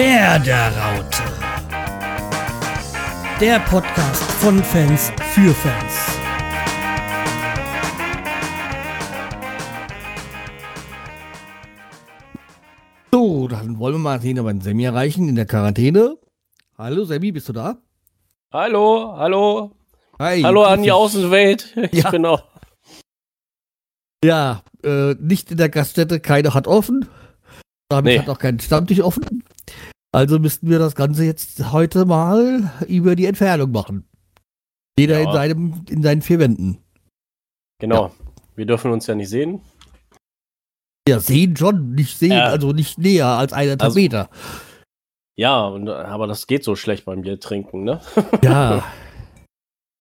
[0.00, 1.22] Werderaute.
[3.38, 5.94] Der Podcast von Fans für Fans.
[13.12, 16.16] So, dann wollen wir mal sehen, ob wir den Sammy erreichen in der Quarantäne.
[16.78, 17.76] Hallo Sammy, bist du da?
[18.52, 19.72] Hallo, hallo.
[20.18, 20.40] Hi.
[20.42, 21.76] Hallo an die Außenwelt.
[21.92, 22.10] Ich Ja.
[22.10, 22.44] bin auch.
[24.24, 27.06] Ja, äh, nicht in der Gaststätte, keiner hat offen.
[27.90, 28.18] Damit Nee.
[28.20, 29.42] hat auch kein Stammtisch offen.
[30.12, 34.08] Also müssten wir das Ganze jetzt heute mal über die Entfernung machen.
[34.98, 35.26] Jeder Ja.
[35.28, 36.78] in, seinem, in seinen vier Wänden.
[37.80, 38.12] Genau.
[38.56, 39.60] Wir dürfen uns ja nicht sehen.
[41.08, 42.44] Ja, sehen schon, nicht sehen, Ja.
[42.44, 44.30] also nicht näher als eineinhalb Also- Meter.
[45.36, 48.00] Ja, und, aber das geht so schlecht beim Bier trinken, ne?
[48.44, 48.84] Ja.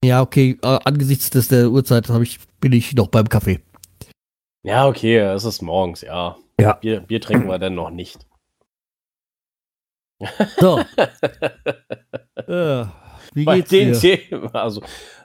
[0.04, 3.62] ja, okay, äh, angesichts des der Uhrzeit ich, bin ich noch beim Kaffee.
[4.64, 6.38] Ja, okay, es ist morgens, ja.
[6.60, 6.74] Ja.
[6.74, 8.26] Bier, Bier trinken wir dann noch nicht.
[10.60, 10.80] So,
[12.36, 12.86] äh,
[13.34, 14.00] wie Bei geht's den dir?
[14.00, 14.82] Themen, also,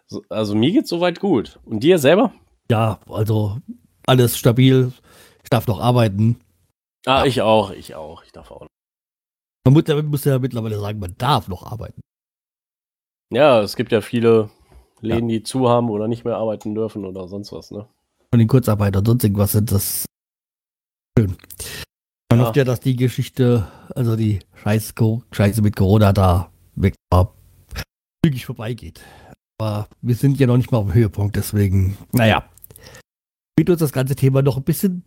[0.06, 1.58] so- also mir geht's soweit gut.
[1.64, 2.33] Und dir selber?
[2.70, 3.58] Ja, also
[4.06, 4.92] alles stabil.
[5.42, 6.41] Ich darf noch arbeiten.
[7.06, 8.23] Ah, ich auch, ich auch.
[8.23, 8.67] Ich darf auch.
[9.67, 12.01] Man muss, ja- muss ja mittlerweile sagen, man darf noch arbeiten.
[13.33, 14.51] Ja, es gibt ja viele
[15.01, 17.89] Läden, die zu haben oder nicht mehr arbeiten dürfen oder sonst was, ne?
[18.34, 20.06] Von den Kurzarbeitern und sonst irgendwas sind das
[21.16, 21.36] schön.
[22.28, 22.46] Man Ja.
[22.46, 24.92] hofft ja, dass die Geschichte, also die Scheiß
[25.30, 26.96] Scheiße mit Corona da weg
[28.27, 29.05] zügig vorbeigeht.
[29.60, 32.44] Aber wir sind ja noch nicht mal auf dem Höhepunkt, deswegen, naja,
[33.56, 35.05] wird uns das ganze Thema noch ein bisschen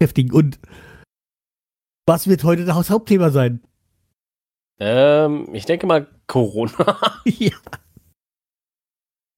[0.00, 0.32] beschäftigen.
[0.32, 0.58] Und
[2.08, 3.62] was wird heute das Hauptthema sein?
[4.80, 6.98] Ähm, ich denke mal Corona.
[7.24, 7.56] ja,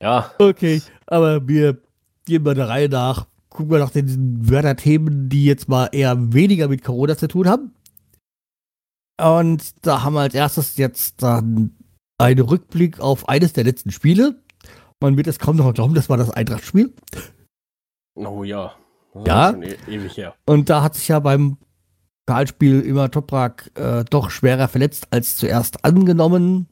[0.02, 1.84] ja, okay, aber wir
[2.24, 3.26] gehen mal der Reihe nach.
[3.48, 7.72] Gucken wir nach den Wörterthemen, die jetzt mal eher weniger mit Corona zu tun haben.
[9.20, 11.76] Und da haben wir als erstes jetzt dann
[12.18, 14.40] einen Rückblick auf eines der letzten Spiele.
[15.00, 16.92] Man wird es kaum noch glauben, das war das Eintracht-Spiel.
[18.14, 18.74] Oh ja.
[19.24, 19.52] Ja?
[19.52, 20.34] e ewig her.
[20.46, 21.58] Und da hat sich ja beim
[22.26, 26.68] Pokalspiel immer Toprak äh, doch schwerer verletzt als zuerst angenommen.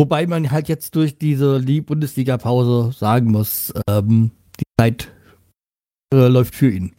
[0.00, 5.12] Wobei man halt jetzt durch diese die Bundesliga-Pause sagen muss, ähm, die Zeit
[6.14, 6.94] äh, läuft für ihn.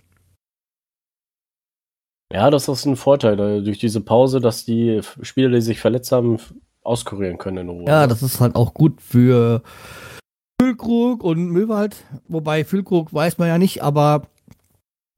[2.31, 6.11] Ja, das ist ein Vorteil äh, durch diese Pause, dass die Spieler, die sich verletzt
[6.11, 6.37] haben,
[6.83, 7.85] auskurieren können in Ruhe.
[7.87, 9.63] Ja, das ist halt auch gut für
[10.61, 12.03] Füllkrug und Möwald.
[12.27, 14.27] Wobei Füllkrug weiß man ja nicht, aber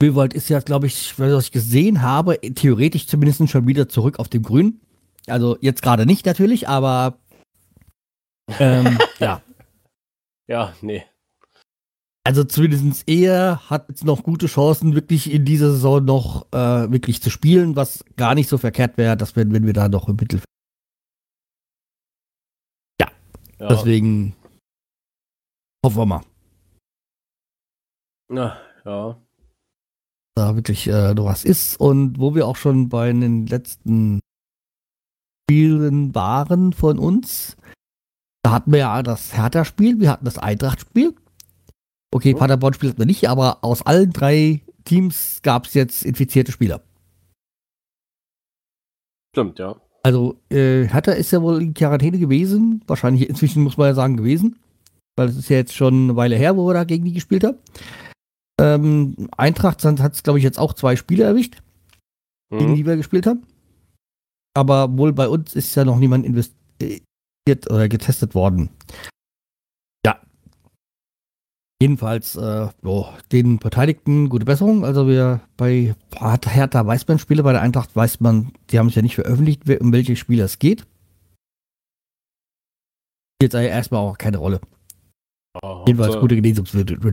[0.01, 4.29] Möwald ist ja, glaube ich, was ich gesehen habe, theoretisch zumindest schon wieder zurück auf
[4.29, 4.79] dem Grün.
[5.27, 7.17] Also jetzt gerade nicht natürlich, aber
[8.59, 9.41] ähm, ja.
[10.47, 11.05] ja, nee.
[12.25, 17.21] Also zumindest er hat jetzt noch gute Chancen, wirklich in dieser Saison noch äh, wirklich
[17.21, 20.15] zu spielen, was gar nicht so verkehrt wäre, dass wenn, wenn wir da noch im
[20.15, 20.45] Mittelfeld.
[23.01, 24.35] Ja, Deswegen
[25.85, 26.21] hoffen wir mal.
[28.31, 29.17] ja, ja.
[30.35, 34.21] da wirklich äh, noch was ist und wo wir auch schon bei den letzten
[35.43, 37.57] Spielen waren von uns.
[38.43, 41.15] Da hatten wir ja das Hertha-Spiel, wir hatten das Eintracht-Spiel.
[42.13, 42.37] Okay, Mhm.
[42.37, 46.81] Paderborn spielt wir nicht, aber aus allen drei Teams gab es jetzt infizierte Spieler.
[49.33, 49.75] Stimmt, ja.
[50.03, 54.17] Also äh, Hertha ist ja wohl in Quarantäne gewesen, wahrscheinlich inzwischen muss man ja sagen
[54.17, 54.59] gewesen,
[55.15, 57.45] weil es ist ja jetzt schon eine Weile her, wo wir da gegen die gespielt
[57.45, 57.57] haben.
[58.59, 61.61] Ähm, Eintracht hat es, glaube ich, jetzt auch zwei Spiele erwischt.
[62.51, 62.75] gegen Mhm.
[62.75, 63.47] die wir gespielt haben.
[64.55, 67.01] Aber wohl bei uns ist ja noch niemand investiert
[67.49, 68.69] oder getestet worden.
[70.05, 70.21] Ja.
[71.81, 74.85] Jedenfalls, äh, jo, den Beteiligten gute Besserung.
[74.85, 78.95] Also wir bei Hertha weiß man Spiele, bei der Eintracht weiß man, die haben es
[78.95, 80.85] ja nicht veröffentlicht, um welche Spiele es geht.
[83.41, 84.61] Jetzt erstmal auch keine Rolle.
[85.61, 87.11] Ja, Jedenfalls Hauptsache- gute Genesungswürde.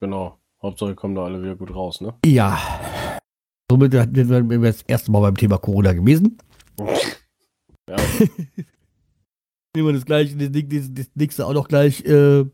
[0.00, 0.38] Genau.
[0.60, 2.14] Hauptsache kommen da alle wieder gut raus, ne?
[2.24, 2.58] Ja.
[3.70, 4.16] Somit sind
[4.50, 6.38] wir das erste Mal beim Thema Corona gewesen.
[7.88, 7.96] Ja,
[9.76, 12.46] Nehmen wir das gleiche, das, das, das nächste auch noch gleich äh,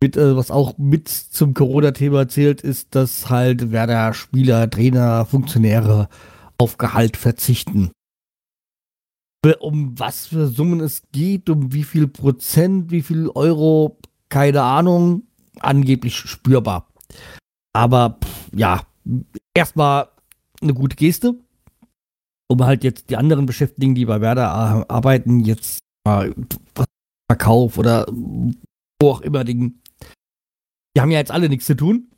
[0.00, 6.08] mit, äh, was auch mit zum Corona-Thema zählt, ist, dass halt Werder Spieler, Trainer, Funktionäre
[6.56, 7.90] auf Gehalt verzichten.
[9.58, 13.98] Um was für Summen es geht, um wie viel Prozent, wie viel Euro,
[14.28, 15.24] keine Ahnung,
[15.58, 16.88] angeblich spürbar.
[17.72, 18.86] Aber pff, ja,
[19.54, 20.08] erstmal
[20.62, 21.34] eine gute Geste,
[22.48, 29.10] um halt jetzt die anderen Beschäftigten, die bei Werder ar- arbeiten, jetzt Verkauf oder wo
[29.10, 29.80] auch immer, Ding.
[30.96, 32.08] Die haben ja jetzt alle nichts zu tun.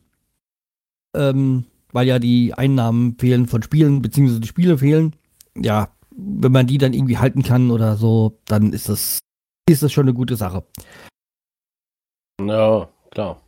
[1.17, 5.17] Ähm, weil ja die Einnahmen fehlen von Spielen, beziehungsweise die Spiele fehlen.
[5.57, 9.21] Ja, wenn man die dann irgendwie halten kann oder so, dann ist das,
[9.69, 10.65] ist das schon eine gute Sache.
[12.43, 13.41] Ja, klar.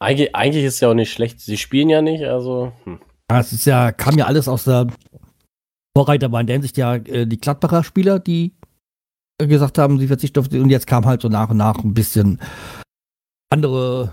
[0.00, 1.40] Eigentlich, eigentlich ist es ja auch nicht schlecht.
[1.40, 2.72] Sie spielen ja nicht, also.
[2.84, 3.00] Hm.
[3.30, 4.86] Ja, es ist ja, kam ja alles aus der
[5.96, 8.54] Vorreiter war in der Hinsicht ja äh, die Gladbacher Spieler, die
[9.46, 11.94] gesagt haben, sie verzichten auf die, und jetzt kam halt so nach und nach ein
[11.94, 12.40] bisschen
[13.50, 14.12] andere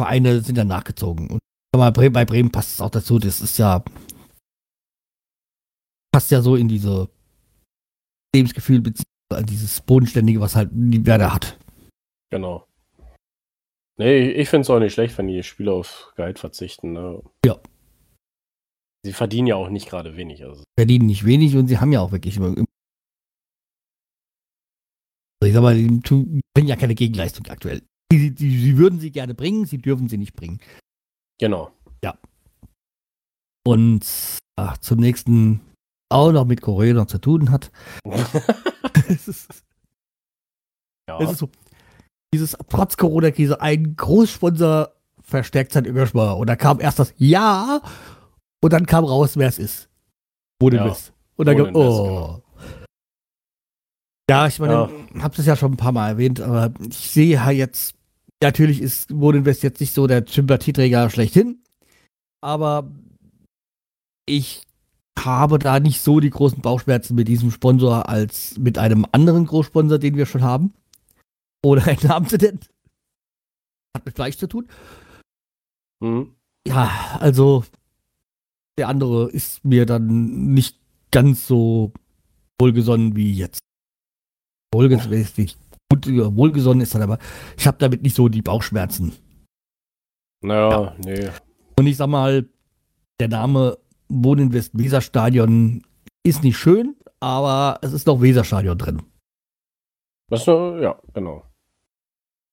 [0.00, 1.28] Vereine sind dann nachgezogen.
[1.30, 1.40] Und
[1.72, 3.84] bei Bremen, bei Bremen passt es auch dazu, das ist ja
[6.12, 7.08] passt ja so in diese
[8.34, 11.58] Lebensgefühl, beziehungsweise dieses Bodenständige, was halt die Werder hat.
[12.30, 12.66] Genau.
[13.98, 16.92] Nee, ich finde es auch nicht schlecht, wenn die Spieler auf Gehalt verzichten.
[16.92, 17.22] Ne?
[17.44, 17.58] Ja.
[19.04, 20.44] Sie verdienen ja auch nicht gerade wenig.
[20.44, 20.62] Also.
[20.78, 22.54] Verdienen nicht wenig und sie haben ja auch wirklich immer.
[25.40, 27.82] Also ich sag mal, die bringen ja keine Gegenleistung aktuell.
[28.10, 30.60] Sie, die, sie würden sie gerne bringen, sie dürfen sie nicht bringen.
[31.38, 31.70] Genau.
[32.02, 32.18] Ja.
[33.66, 34.06] Und
[34.56, 35.60] ach, zum nächsten
[36.10, 37.70] auch noch mit Corona zu tun hat.
[39.08, 39.48] es ist,
[41.08, 41.20] ja.
[41.20, 41.50] es ist so,
[42.32, 44.92] dieses trotz Corona-Krise ein Großsponsor
[45.22, 46.40] verstärkt sein Engagement.
[46.40, 47.82] Und da kam erst das Ja
[48.62, 49.88] und dann kam raus, wer es ist.
[50.60, 50.88] Wo ja.
[50.88, 51.12] bist.
[51.36, 52.04] Und dann kam, oh.
[52.04, 52.42] Genau.
[54.30, 54.90] Ja, ich meine, ja.
[55.22, 57.94] hab's es ja schon ein paar Mal erwähnt, aber ich sehe ja jetzt,
[58.42, 61.62] natürlich ist Wohninvest jetzt nicht so der Sympathieträger schlechthin,
[62.42, 62.90] aber
[64.26, 64.62] ich
[65.18, 69.98] habe da nicht so die großen Bauchschmerzen mit diesem Sponsor als mit einem anderen Großsponsor,
[69.98, 70.74] den wir schon haben.
[71.64, 72.60] Oder einen Namen sie denn?
[73.96, 74.68] Hat mit Fleisch zu tun.
[76.00, 76.34] Mhm.
[76.66, 77.64] Ja, also
[78.78, 80.78] der andere ist mir dann nicht
[81.10, 81.92] ganz so
[82.60, 83.60] wohlgesonnen wie jetzt.
[84.72, 85.26] Wohlgesonnen
[85.90, 87.18] gut, wohlgesonnen ist dann aber,
[87.56, 89.12] ich habe damit nicht so die Bauchschmerzen.
[90.42, 90.96] Naja, ja.
[90.98, 91.28] nee.
[91.78, 92.46] Und ich sag mal,
[93.20, 93.78] der Name
[94.08, 95.82] Wohninvest Weserstadion
[96.24, 99.02] ist nicht schön, aber es ist noch Weserstadion drin.
[100.28, 101.44] Was so, ja, genau.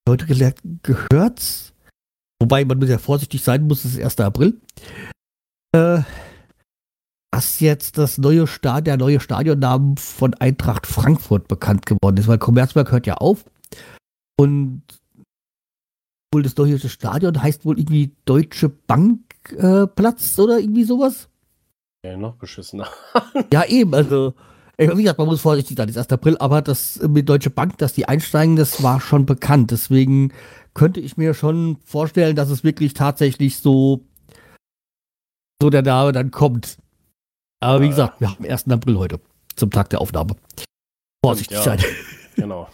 [0.08, 1.74] Heute gelernt, gehört,
[2.40, 4.20] wobei man ja vorsichtig sein muss, es ist 1.
[4.22, 4.62] April,
[5.74, 6.02] äh,
[7.36, 12.38] dass jetzt das neue Stadion, der neue Stadionnamen von Eintracht Frankfurt bekannt geworden ist, weil
[12.38, 13.44] Commerzberg hört ja auf
[14.40, 14.84] und
[16.34, 21.28] wohl das neue Stadion heißt wohl irgendwie Deutsche Bankplatz äh, oder irgendwie sowas.
[22.06, 22.88] Ja, noch beschissener.
[23.52, 24.34] ja, eben, also,
[24.78, 26.14] wie gesagt, man muss vorsichtig sein, das ist 1.
[26.14, 29.72] April, aber das mit Deutsche Bank, dass die einsteigen, das war schon bekannt.
[29.72, 30.32] Deswegen
[30.74, 34.06] könnte ich mir schon vorstellen, dass es wirklich tatsächlich so,
[35.62, 36.78] so der Name dann kommt.
[37.66, 38.70] Aber wie gesagt, wir haben 1.
[38.70, 39.20] April heute,
[39.56, 40.36] zum Tag der Aufnahme.
[41.26, 41.80] Vorsichtig ja, sein.
[42.36, 42.68] Genau.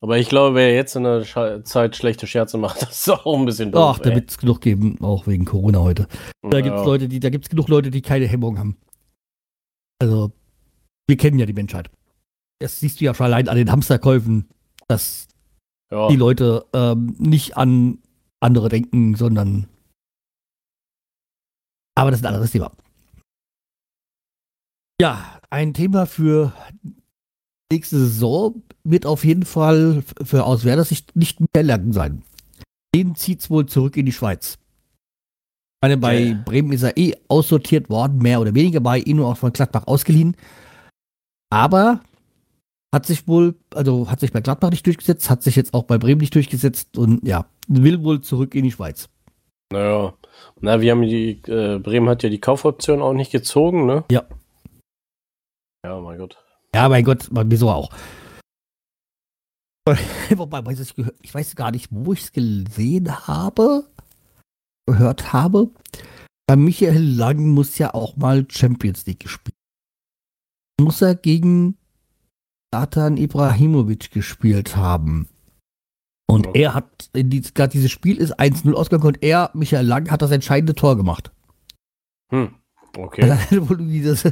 [0.00, 3.44] Aber ich glaube, wer jetzt in der Zeit schlechte Scherze macht, das ist auch ein
[3.44, 3.96] bisschen doof.
[3.96, 6.06] Ach, da wird es genug geben, auch wegen Corona heute.
[6.40, 6.60] Da ja.
[6.62, 8.76] gibt es Leute, die, da gibt es genug Leute, die keine Hemmung haben.
[10.00, 10.30] Also,
[11.08, 11.90] wir kennen ja die Menschheit.
[12.60, 14.48] Das siehst du ja schon allein an den Hamsterkäufen,
[14.86, 15.26] dass
[15.90, 16.08] ja.
[16.08, 17.98] die Leute ähm, nicht an
[18.40, 19.66] andere denken, sondern.
[21.96, 22.70] Aber das ist ein anderes Thema.
[25.00, 26.52] Ja, ein Thema für
[27.70, 32.22] nächste Saison wird auf jeden Fall für aus Sicht nicht mehr lang sein.
[32.94, 34.58] Den zieht es wohl zurück in die Schweiz.
[35.80, 36.42] Ich meine, bei ja.
[36.44, 40.36] Bremen ist er eh aussortiert worden, mehr oder weniger, eh nur auch von Gladbach ausgeliehen.
[41.50, 42.00] Aber
[42.92, 45.98] hat sich wohl, also hat sich bei Gladbach nicht durchgesetzt, hat sich jetzt auch bei
[45.98, 49.08] Bremen nicht durchgesetzt und ja, will wohl zurück in die Schweiz.
[49.70, 50.14] Naja,
[50.60, 54.04] na, wir haben die, äh, Bremen hat ja die Kaufoption auch nicht gezogen, ne?
[54.10, 54.24] Ja.
[55.84, 56.38] Ja, mein Gott.
[56.74, 57.90] Ja, mein Gott, wieso auch?
[60.36, 60.62] Wobei,
[61.22, 63.88] ich, weiß gar nicht, wo ich es gesehen habe,
[64.86, 65.70] gehört habe.
[66.46, 69.54] Bei Michael Lang muss ja auch mal Champions League gespielt.
[70.80, 71.76] Muss er gegen
[72.72, 75.28] Satan Ibrahimovic gespielt haben.
[76.30, 76.62] Und okay.
[76.62, 80.74] er hat, gerade dieses Spiel ist 1-0 ausgegangen und er, Michael Lang, hat das entscheidende
[80.74, 81.32] Tor gemacht.
[82.30, 82.54] Hm,
[82.96, 83.30] okay.
[83.30, 84.24] Also, dieses,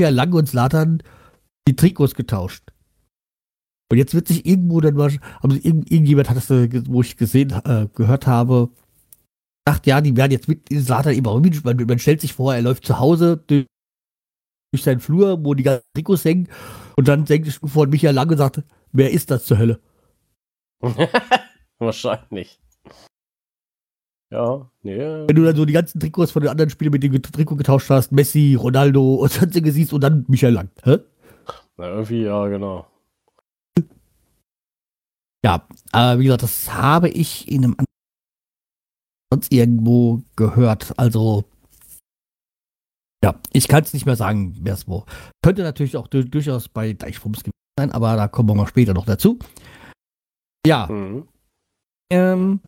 [0.00, 1.02] Michael Lang und Slatan
[1.68, 2.72] die Trikots getauscht.
[3.90, 7.88] Und jetzt wird sich irgendwo dann mal, also irgendjemand hat das, wo ich gesehen, äh,
[7.94, 8.70] gehört habe,
[9.68, 12.86] sagt, ja, die werden jetzt mit Slatan Ibrahimovic, man, man stellt sich vor, er läuft
[12.86, 13.66] zu Hause durch,
[14.72, 16.48] durch seinen Flur, wo die ganzen Trikots hängen,
[16.96, 19.80] und dann denkt sich vor Michael Lang und sagt, wer ist das zur Hölle?
[21.78, 22.59] Wahrscheinlich.
[24.30, 24.96] Ja, nee.
[24.96, 27.90] Wenn du dann so die ganzen Trikots von den anderen Spielern mit dem Trikot getauscht
[27.90, 30.98] hast, Messi, Ronaldo und sonstige siehst und dann Michael Lang, hä?
[31.76, 32.86] Na, irgendwie, ja, genau.
[35.44, 37.76] Ja, aber wie gesagt, das habe ich in einem
[39.32, 40.92] sonst irgendwo gehört.
[40.98, 41.44] Also,
[43.24, 45.06] ja, ich kann es nicht mehr sagen, wer es wo.
[45.42, 49.06] Könnte natürlich auch durchaus bei Deichfums gewesen sein, aber da kommen wir mal später noch
[49.06, 49.38] dazu.
[50.66, 50.86] Ja.
[50.88, 51.26] Mhm.
[52.12, 52.60] Ähm,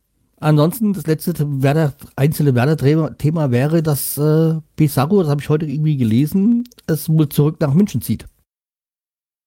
[0.43, 5.97] ansonsten, das letzte Werder, einzelne Werder-Thema wäre, dass äh, Pizarro, das habe ich heute irgendwie
[5.97, 8.27] gelesen, es wohl zurück nach München zieht.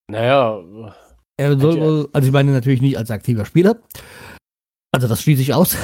[0.10, 0.60] Naja.
[1.38, 3.78] Er soll wohl, also ich meine natürlich nicht als aktiver Spieler.
[4.92, 5.76] Also das schließe ich aus.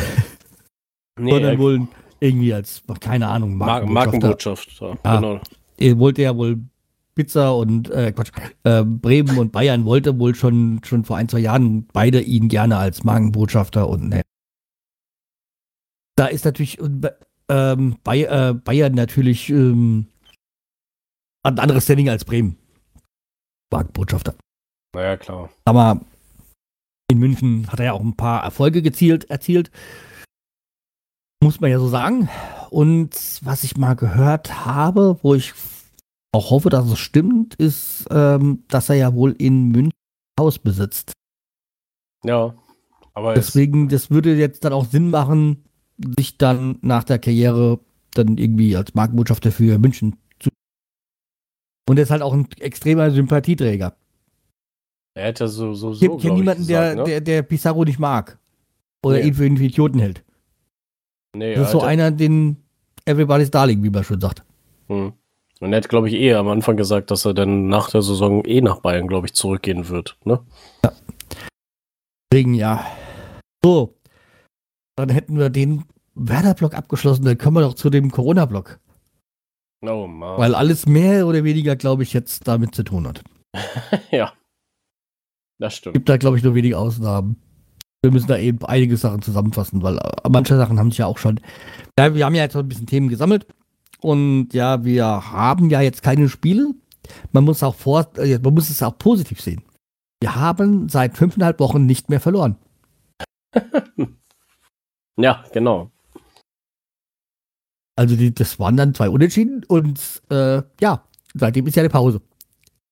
[1.19, 1.87] Nee, sondern wohl
[2.21, 4.79] irgendwie als, keine Ahnung, Markenbotschaft.
[4.79, 5.41] Ja, ja, genau.
[5.77, 6.59] Er wollte ja wohl
[7.15, 8.31] Pizza und äh, Quatsch,
[8.63, 12.77] äh, Bremen und Bayern wollte wohl schon, schon vor ein, zwei Jahren beide ihn gerne
[12.77, 14.21] als Markenbotschafter und ne.
[16.21, 16.77] Da ist natürlich
[17.49, 20.05] ähm, Bay, äh, Bayern natürlich ähm,
[21.41, 22.59] ein anderes Standing als Bremen.
[23.71, 24.35] Markenbotschafter.
[24.93, 25.49] Naja, klar.
[25.65, 26.01] Aber
[27.09, 29.71] in München hat er ja auch ein paar Erfolge gezielt, erzielt.
[31.43, 32.29] Muss man ja so sagen.
[32.69, 35.55] Und was ich mal gehört habe, wo ich
[36.33, 39.97] auch hoffe, dass es stimmt, ist, ähm, dass er ja wohl in München
[40.39, 41.13] Haus besitzt.
[42.23, 42.53] Ja,
[43.15, 45.63] aber deswegen, das würde jetzt dann auch Sinn machen,
[46.17, 47.79] sich dann nach der Karriere
[48.13, 50.49] dann irgendwie als Markenbotschafter für München zu.
[51.89, 53.95] Und er ist halt auch ein extremer Sympathieträger.
[55.13, 56.17] Er hätte so, so, so.
[56.17, 57.03] Ich kenne niemanden, gesagt, der, ne?
[57.03, 58.37] der, der Pizarro nicht mag.
[59.03, 59.27] Oder nee.
[59.27, 60.23] ihn für einen Idioten hält.
[61.35, 62.57] Nee, das ist so einer, den
[63.05, 64.43] Everybody's Darling, wie man schon sagt.
[64.87, 65.13] Hm.
[65.59, 68.43] Und er hat, glaube ich, eh am Anfang gesagt, dass er dann nach der Saison
[68.45, 70.17] eh nach Bayern, glaube ich, zurückgehen wird.
[70.23, 70.39] Ne?
[70.83, 70.91] Ja.
[72.31, 72.85] Deswegen, ja.
[73.63, 73.95] So.
[74.95, 77.25] Dann hätten wir den Werder-Block abgeschlossen.
[77.25, 78.79] Dann kommen wir doch zu dem Corona-Block.
[79.83, 80.37] Oh Mann.
[80.37, 83.23] Weil alles mehr oder weniger, glaube ich, jetzt damit zu tun hat.
[84.11, 84.33] ja.
[85.59, 85.93] Das stimmt.
[85.93, 87.37] Gibt da, glaube ich, nur wenige Ausnahmen
[88.01, 91.17] wir müssen da eben einige Sachen zusammenfassen, weil äh, manche Sachen haben sich ja auch
[91.17, 91.39] schon.
[91.97, 93.45] Ja, wir haben ja jetzt noch ein bisschen Themen gesammelt.
[93.99, 96.73] Und ja, wir haben ja jetzt keine Spiele.
[97.31, 99.61] Man muss auch vor, äh, man muss es auch positiv sehen.
[100.19, 102.55] Wir haben seit fünfeinhalb Wochen nicht mehr verloren.
[105.17, 105.91] ja, genau.
[107.95, 112.21] Also die, das waren dann zwei Unentschieden und äh, ja, seitdem ist ja eine Pause.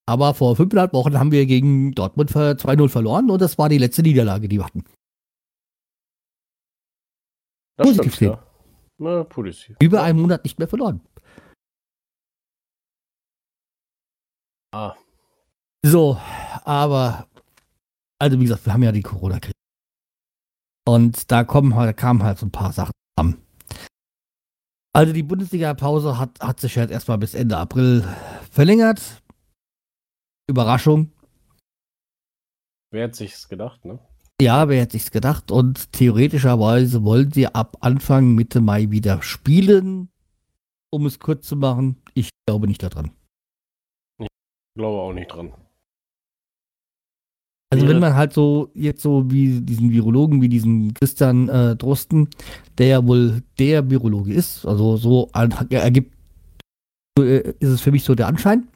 [0.05, 4.01] Aber vor fünfeinhalb Wochen haben wir gegen Dortmund 2-0 verloren und das war die letzte
[4.01, 4.83] Niederlage, die wir hatten.
[7.77, 8.43] Das positiv stimmt, ja.
[8.97, 9.77] Na, positiv.
[9.79, 11.01] Über einen Monat nicht mehr verloren.
[14.71, 14.95] Ah.
[15.85, 16.19] So,
[16.65, 17.27] aber,
[18.19, 19.58] also wie gesagt, wir haben ja die Corona-Krise.
[20.89, 23.39] Und da kommen halt, kamen halt so ein paar Sachen zusammen.
[24.91, 28.03] Also die Bundesliga-Pause hat, hat sich halt erstmal bis Ende April
[28.49, 29.21] verlängert.
[30.49, 31.11] Überraschung.
[32.91, 33.99] Wer hat sich's gedacht, ne?
[34.41, 35.51] Ja, wer hätte sich's gedacht?
[35.51, 40.09] Und theoretischerweise wollen sie ab Anfang Mitte Mai wieder spielen,
[40.89, 42.01] um es kurz zu machen.
[42.15, 43.11] Ich glaube nicht daran.
[44.17, 44.27] Ich
[44.75, 45.53] glaube auch nicht dran.
[47.71, 52.29] Also wenn man halt so jetzt so wie diesen Virologen, wie diesen Christian äh, Drosten,
[52.79, 56.15] der ja wohl der Virologe ist, also so ergibt
[57.19, 58.67] äh, ist es für mich so der Anschein.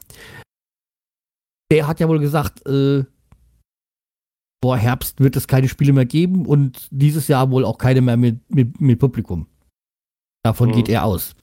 [1.72, 3.04] Der hat ja wohl gesagt, äh,
[4.62, 8.16] vor Herbst wird es keine Spiele mehr geben und dieses Jahr wohl auch keine mehr
[8.16, 9.48] mit, mit, mit Publikum.
[10.44, 10.74] Davon mhm.
[10.74, 11.34] geht er aus.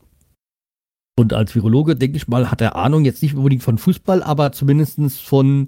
[1.19, 4.53] Und als Virologe, denke ich mal, hat er Ahnung, jetzt nicht unbedingt von Fußball, aber
[4.53, 5.67] zumindest von,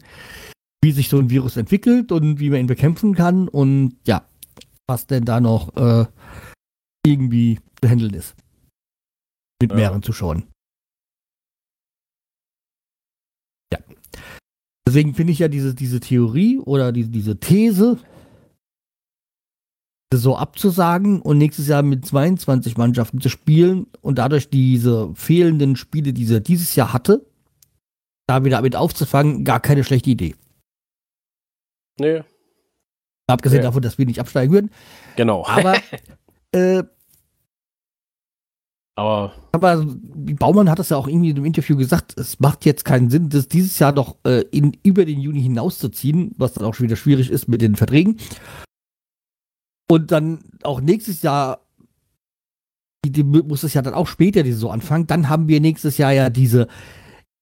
[0.83, 4.27] wie sich so ein Virus entwickelt und wie man ihn bekämpfen kann und ja,
[4.85, 6.05] was denn da noch äh,
[7.05, 8.35] irgendwie zu handeln ist.
[9.61, 9.77] Mit ja.
[9.77, 10.43] mehreren Zuschauern.
[14.85, 17.97] Deswegen finde ich ja diese, diese Theorie oder die, diese These,
[20.13, 26.13] so abzusagen und nächstes Jahr mit 22 Mannschaften zu spielen und dadurch diese fehlenden Spiele,
[26.13, 27.25] die er dieses Jahr hatte,
[28.27, 30.35] da wieder damit aufzufangen, gar keine schlechte Idee.
[31.99, 32.23] Nee.
[33.27, 33.65] Abgesehen nee.
[33.65, 34.71] davon, dass wir nicht absteigen würden.
[35.15, 35.45] Genau.
[35.45, 35.75] Aber
[36.51, 36.83] äh,
[38.95, 39.33] aber.
[39.51, 43.09] Aber Baumann hat es ja auch irgendwie in einem Interview gesagt, es macht jetzt keinen
[43.09, 46.85] Sinn, das dieses Jahr noch äh, in, über den Juni hinauszuziehen, was dann auch schon
[46.85, 48.17] wieder schwierig ist mit den Verträgen.
[49.89, 51.63] Und dann auch nächstes Jahr
[53.05, 55.07] die, die, muss es ja dann auch später die Saison anfangen.
[55.07, 56.67] Dann haben wir nächstes Jahr ja diese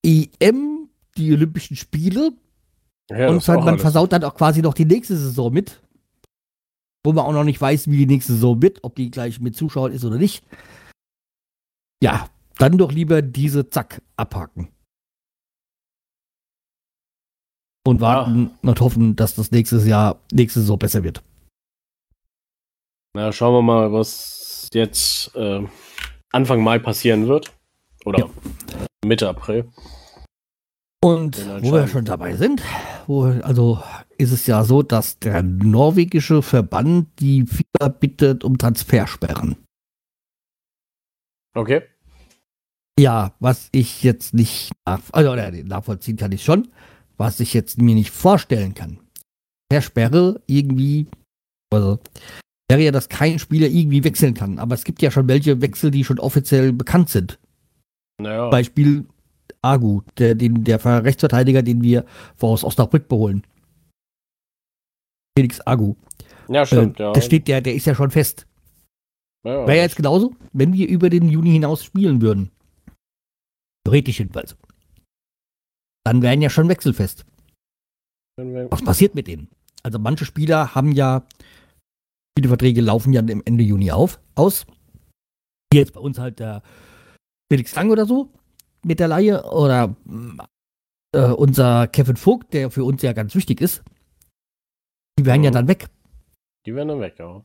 [0.04, 2.32] EM, die Olympischen Spiele.
[3.18, 3.82] Ja, und man alles.
[3.82, 5.82] versaut dann auch quasi noch die nächste Saison mit.
[7.04, 9.56] Wo man auch noch nicht weiß, wie die nächste Saison wird, ob die gleich mit
[9.56, 10.44] Zuschauern ist oder nicht.
[12.04, 14.70] Ja, dann doch lieber diese Zack abhaken.
[17.84, 18.70] Und warten ja.
[18.70, 21.24] und hoffen, dass das nächstes Jahr, nächste Saison besser wird.
[23.16, 25.66] Na, schauen wir mal, was jetzt äh,
[26.32, 27.52] Anfang Mai passieren wird.
[28.06, 28.30] Oder ja.
[29.06, 29.68] Mitte April.
[31.04, 32.62] Und wo wir schon dabei sind,
[33.08, 33.82] wo, also
[34.18, 39.56] ist es ja so, dass der norwegische Verband die FIFA bittet um Transfersperren.
[41.56, 41.82] Okay.
[43.00, 46.68] Ja, was ich jetzt nicht nach, also, nachvollziehen kann ich schon,
[47.18, 49.00] was ich jetzt mir nicht vorstellen kann.
[49.70, 51.08] Per Sperre irgendwie,
[51.74, 52.00] also
[52.70, 54.60] wäre ja, dass kein Spieler irgendwie wechseln kann.
[54.60, 57.40] Aber es gibt ja schon welche Wechsel, die schon offiziell bekannt sind.
[58.22, 58.50] Naja.
[58.50, 59.06] Beispiel
[59.62, 62.06] Agu, der, den, der Rechtsverteidiger, den wir
[62.40, 63.46] aus Osnabrück beholen.
[65.38, 65.96] Felix Agu.
[66.48, 67.14] Ja, stimmt, ähm, ja.
[67.14, 68.48] Der steht, der, der ist ja schon fest.
[69.46, 72.52] Ja, Wäre ja jetzt genauso, wenn wir über den Juni hinaus spielen würden.
[73.86, 74.56] Theoretisch jedenfalls.
[76.04, 77.26] Dann wären ja schon wechselfest.
[78.38, 79.50] Was passiert mit denen?
[79.84, 81.26] Also manche Spieler haben ja,
[82.38, 84.66] viele Verträge laufen ja im Ende Juni auf, aus.
[85.72, 86.62] Hier jetzt bei uns halt der
[87.52, 88.32] Felix Lang oder so
[88.86, 89.96] mit der Laie oder
[91.14, 93.84] äh, unser Kevin Vogt, der für uns ja ganz wichtig ist.
[95.20, 95.46] Die wären mhm.
[95.46, 95.88] ja dann weg.
[96.66, 97.44] Die wären dann weg, ja.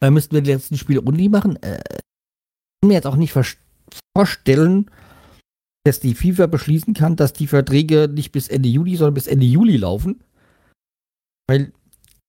[0.00, 1.56] Dann müssten wir die letzten Spiele Uni machen.
[1.62, 3.34] Äh, ich kann mir jetzt auch nicht
[4.16, 4.90] vorstellen,
[5.84, 9.46] dass die FIFA beschließen kann, dass die Verträge nicht bis Ende Juli, sondern bis Ende
[9.46, 10.22] Juli laufen.
[11.48, 11.72] Weil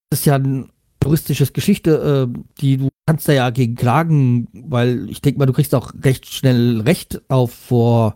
[0.10, 0.70] das ist ja eine
[1.03, 5.53] juristische Geschichte, äh, die du kannst da ja gegen klagen, weil ich denke mal, du
[5.53, 8.15] kriegst auch recht schnell Recht auf vor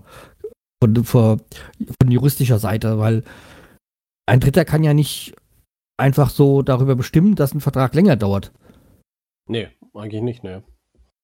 [0.83, 1.37] von, vor,
[2.01, 3.23] von juristischer Seite, weil
[4.27, 5.33] ein Dritter kann ja nicht
[5.97, 8.51] einfach so darüber bestimmen, dass ein Vertrag länger dauert.
[9.47, 10.63] Nee, eigentlich nicht, ne.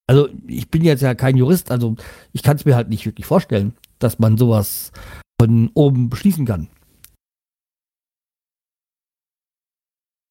[0.07, 1.95] Also ich bin jetzt ja kein Jurist, also
[2.31, 4.91] ich kann es mir halt nicht wirklich vorstellen, dass man sowas
[5.41, 6.69] von oben beschließen kann.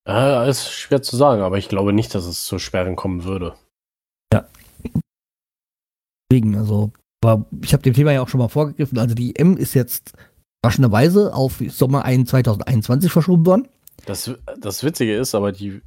[0.07, 3.55] Ja, ist schwer zu sagen, aber ich glaube nicht, dass es zu Sperren kommen würde.
[4.33, 4.47] Ja.
[6.31, 6.93] Deswegen, also,
[7.25, 8.99] aber ich habe dem Thema ja auch schon mal vorgegriffen.
[8.99, 10.13] Also die M ist jetzt
[10.65, 13.69] raschenderweise auf Sommer 2021 verschoben worden.
[14.05, 15.83] Das, das Witzige ist, aber die,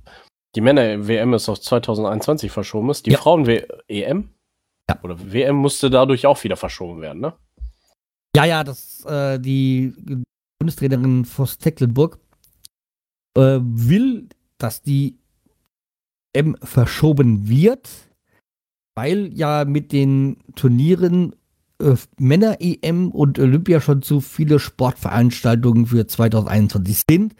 [0.55, 3.05] die Männer-WM ist auf 2021 verschoben ist.
[3.05, 3.19] Die ja.
[3.19, 4.29] Frauen-EM
[4.89, 4.99] ja.
[5.03, 7.33] oder WM musste dadurch auch wieder verschoben werden, ne?
[8.35, 9.93] Ja, ja, das, äh, die
[10.59, 12.19] Bundestrainerin Voss Tecklenburg
[13.39, 15.17] äh, will, dass die
[16.33, 17.89] M verschoben wird,
[18.95, 21.35] weil ja mit den Turnieren
[21.81, 27.35] äh, Männer-EM und Olympia schon zu viele Sportveranstaltungen für 2021 sind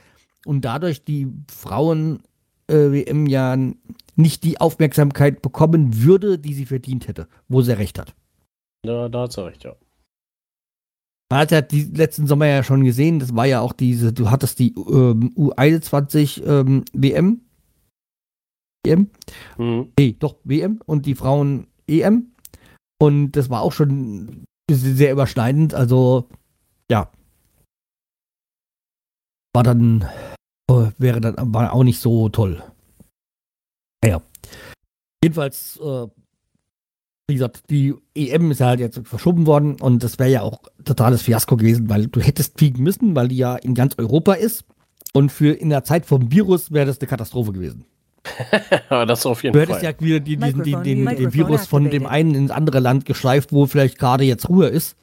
[0.46, 3.58] und dadurch die Frauen-WM äh, ja
[4.16, 8.16] nicht die Aufmerksamkeit bekommen würde, die sie verdient hätte, wo sie recht hat.
[8.86, 9.76] Ja, da hat sie recht, ja.
[11.32, 14.32] Man hat ja die letzten Sommer ja schon gesehen, das war ja auch diese, du
[14.32, 17.42] hattest die ähm, U21 ähm, WM.
[18.86, 19.12] EM?
[19.58, 19.92] Mhm.
[19.98, 22.32] Nee, doch, WM und die Frauen EM.
[23.00, 25.74] Und das war auch schon sehr überschneidend.
[25.74, 26.28] Also,
[26.90, 27.12] ja.
[29.54, 30.08] War dann,
[30.70, 32.64] oh, wäre dann, war auch nicht so toll.
[34.04, 34.22] Naja.
[35.24, 36.08] Jedenfalls äh,
[37.30, 40.64] wie gesagt, die EM ist ja halt jetzt verschoben worden und das wäre ja auch
[40.84, 44.66] totales Fiasko gewesen, weil du hättest fliegen müssen, weil die ja in ganz Europa ist.
[45.14, 47.86] Und für in der Zeit vom Virus wäre das eine Katastrophe gewesen.
[48.90, 49.66] das auf jeden Fall.
[49.66, 52.80] Du hättest ja wieder die, diesen, den, den, den Virus von dem einen ins andere
[52.80, 54.98] Land geschleift, wo vielleicht gerade jetzt Ruhe ist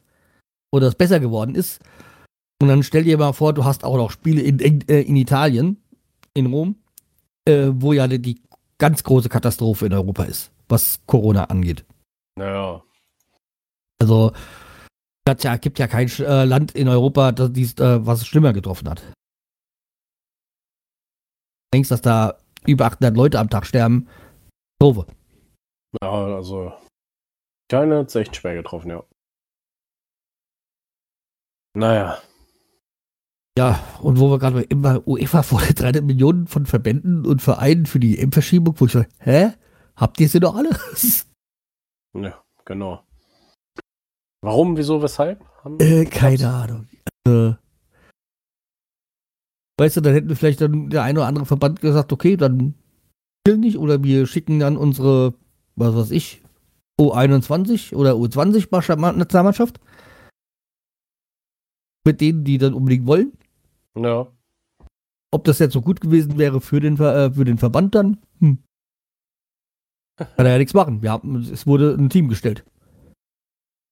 [0.71, 1.79] oder es besser geworden ist.
[2.61, 5.15] Und dann stell dir mal vor, du hast auch noch Spiele in, in, äh, in
[5.15, 5.77] Italien,
[6.33, 6.75] in Rom,
[7.45, 8.41] äh, wo ja die
[8.77, 11.85] ganz große Katastrophe in Europa ist, was Corona angeht.
[12.37, 12.83] Naja.
[13.99, 14.31] Also,
[15.25, 18.89] es ja, gibt ja kein äh, Land in Europa, das, dies, äh, was schlimmer getroffen
[18.89, 19.01] hat.
[19.01, 19.13] Du
[21.73, 24.07] denkst, dass da über 800 Leute am Tag sterben?
[24.79, 25.07] Doofe.
[26.01, 26.71] Ja, also,
[27.69, 29.03] China hat es echt schwer getroffen, ja.
[31.75, 32.21] Naja.
[33.57, 37.99] Ja, und wo wir gerade immer UEFA fordert 300 Millionen von Verbänden und Vereinen für
[37.99, 39.53] die M-Verschiebung, wo ich so, hä?
[39.95, 40.69] Habt ihr sie doch alle?
[42.17, 43.03] Ja, genau.
[44.41, 45.43] Warum, wieso, weshalb?
[45.79, 46.87] Äh, keine Ahnung.
[47.25, 47.55] Also,
[49.79, 52.75] weißt du, dann hätten wir vielleicht dann der eine oder andere Verband gesagt, okay, dann
[53.41, 55.33] spielen nicht oder wir schicken dann unsere,
[55.75, 56.41] was weiß ich,
[56.99, 59.79] U21 oder U20-Nationalmannschaft
[62.05, 63.33] mit denen, die dann unbedingt wollen.
[63.95, 64.27] Ja.
[65.31, 68.63] Ob das jetzt so gut gewesen wäre für den, äh, für den Verband dann, hm.
[70.17, 71.01] Kann er ja nichts machen.
[71.01, 72.65] Wir haben, es wurde ein Team gestellt.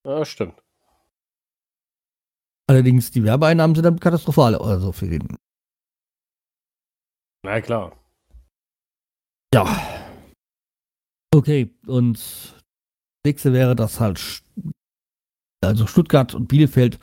[0.05, 0.61] Ja, stimmt.
[2.67, 5.37] Allerdings, die Werbeeinnahmen sind dann katastrophal, also für den.
[7.43, 7.95] Na klar.
[9.53, 9.65] Ja.
[11.33, 12.55] Okay, und das
[13.25, 14.43] nächste wäre, dass halt
[15.61, 17.01] also Stuttgart und Bielefeld, ich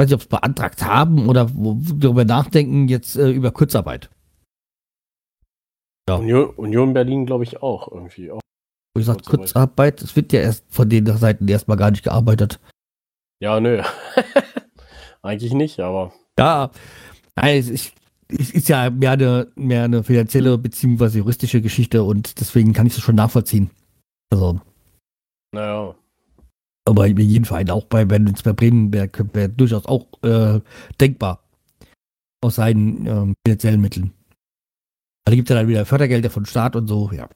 [0.00, 4.10] weiß nicht, ob es beantragt haben oder darüber nachdenken, jetzt äh, über Kurzarbeit.
[6.08, 6.16] Ja.
[6.16, 8.30] Union, Union Berlin, glaube ich, auch irgendwie.
[8.30, 8.40] Auch.
[8.96, 12.58] Wie gesagt, Kurzarbeit, es wird ja erst von den Seiten erstmal gar nicht gearbeitet.
[13.40, 13.82] Ja, nö.
[15.22, 16.12] Eigentlich nicht, aber.
[16.38, 16.70] Ja,
[17.34, 17.92] es ist,
[18.28, 21.18] es ist ja mehr eine, mehr eine finanzielle bzw.
[21.18, 23.70] juristische Geschichte und deswegen kann ich das schon nachvollziehen.
[24.30, 24.60] Also.
[25.52, 25.94] Naja.
[26.86, 30.60] Aber in jedem Fall, auch bei, wenn es bei Bremen wäre, wäre durchaus auch äh,
[31.00, 31.42] denkbar.
[32.42, 34.12] Aus seinen ähm, finanziellen Mitteln.
[35.24, 37.28] Da gibt es ja dann wieder Fördergelder von Staat und so, ja.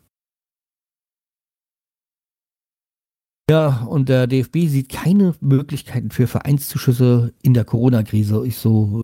[3.51, 8.47] Ja, und der DFB sieht keine Möglichkeiten für Vereinszuschüsse in der Corona-Krise.
[8.47, 9.03] Ich so,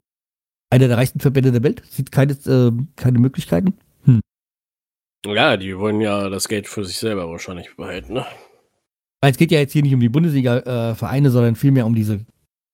[0.71, 3.75] einer der reichsten Verbände der Welt, sieht keine, äh, keine Möglichkeiten.
[4.05, 4.21] Hm.
[5.27, 8.27] Ja, die wollen ja das Geld für sich selber wahrscheinlich behalten, ne?
[9.21, 12.25] Es geht ja jetzt hier nicht um die Bundesliga-Vereine, äh, sondern vielmehr um diese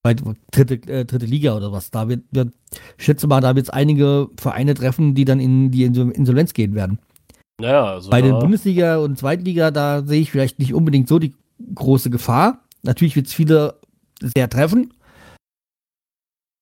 [0.05, 1.91] dritte, äh, dritte Liga oder was.
[1.91, 2.53] Da wird, wird,
[2.99, 6.75] ich schätze mal, da wird es einige Vereine treffen, die dann in die Insolvenz gehen
[6.75, 6.99] werden.
[7.63, 11.33] Ja, also Bei den Bundesliga und Zweitliga, da sehe ich vielleicht nicht unbedingt so die
[11.75, 12.65] große Gefahr.
[12.83, 13.81] Natürlich wird es viele
[14.21, 14.95] sehr treffen.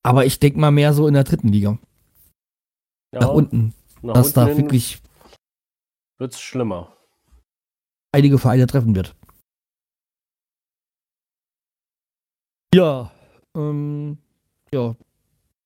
[0.02, 1.78] Aber ich denke mal mehr so in der dritten Liga.
[3.12, 3.74] Ja, nach unten.
[4.02, 5.02] Nach dass unten da wirklich
[6.20, 6.96] wird es schlimmer.
[8.12, 9.16] Einige Vereine treffen wird.
[12.74, 13.10] Ja,
[13.56, 14.18] ähm,
[14.72, 14.94] ja.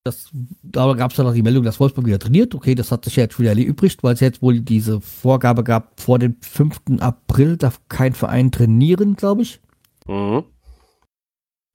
[0.07, 0.31] Das,
[0.63, 2.55] da gab es dann noch die Meldung, dass Wolfsburg wieder trainiert.
[2.55, 5.99] Okay, das hat sich ja jetzt wieder erübrigt, weil es jetzt wohl diese Vorgabe gab,
[5.99, 7.01] vor dem 5.
[7.01, 9.61] April darf kein Verein trainieren, glaube ich.
[10.07, 10.45] Mhm.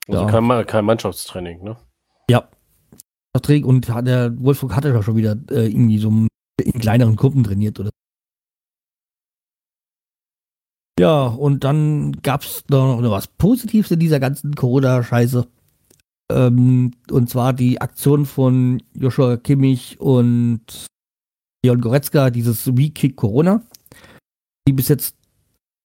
[0.08, 0.30] Also ja.
[0.30, 1.78] kein, kein Mannschaftstraining, ne?
[2.30, 2.48] Ja.
[3.34, 7.90] Und der Wolfsburg hatte ja schon wieder äh, irgendwie so in kleineren Gruppen trainiert oder
[11.00, 15.48] ja, und dann gab es noch was Positives in dieser ganzen Corona-Scheiße.
[16.32, 20.88] Ähm, und zwar die Aktion von Joshua Kimmich und
[21.64, 23.64] Leon Goretzka, dieses We Kick Corona,
[24.68, 25.16] die bis jetzt,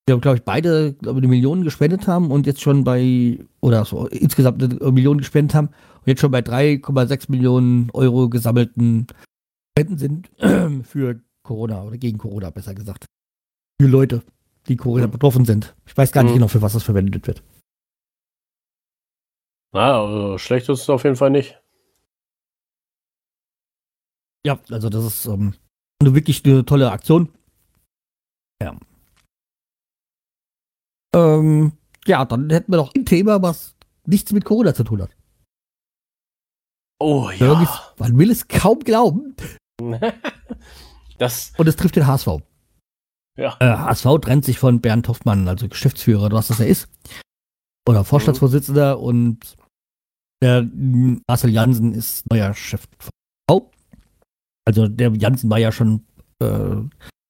[0.07, 4.63] glaube ich, beide glaub, eine Million gespendet haben und jetzt schon bei, oder so, insgesamt
[4.63, 9.07] eine Million gespendet haben und jetzt schon bei 3,6 Millionen Euro gesammelten
[9.77, 10.31] Spenden sind
[10.85, 13.07] für Corona oder gegen Corona, besser gesagt.
[13.81, 14.23] Für Leute,
[14.69, 15.75] die Corona betroffen sind.
[15.87, 16.37] Ich weiß gar nicht mhm.
[16.37, 17.43] genau, für was das verwendet wird.
[19.75, 21.61] Na, also schlecht ist es auf jeden Fall nicht.
[24.47, 25.55] Ja, also das ist ähm,
[26.01, 27.33] eine wirklich eine tolle Aktion.
[28.63, 28.79] Ja.
[31.15, 31.73] Ähm,
[32.07, 33.75] ja, dann hätten wir noch ein Thema, was
[34.07, 35.11] nichts mit Corona zu tun hat.
[37.01, 37.95] Oh ja.
[37.99, 39.35] Man will es kaum glauben.
[41.19, 42.29] das Und es trifft den HSV.
[43.37, 43.57] Ja.
[43.59, 46.89] Äh, HSV trennt sich von Bernd Hoffmann, also Geschäftsführer, was das er ist.
[47.89, 49.03] Oder Vorstandsvorsitzender mhm.
[49.03, 49.57] und
[50.45, 50.69] der
[51.27, 53.71] Marcel Jansen ist neuer Chef von
[54.67, 56.05] Also der Jansen war ja schon
[56.41, 56.77] äh,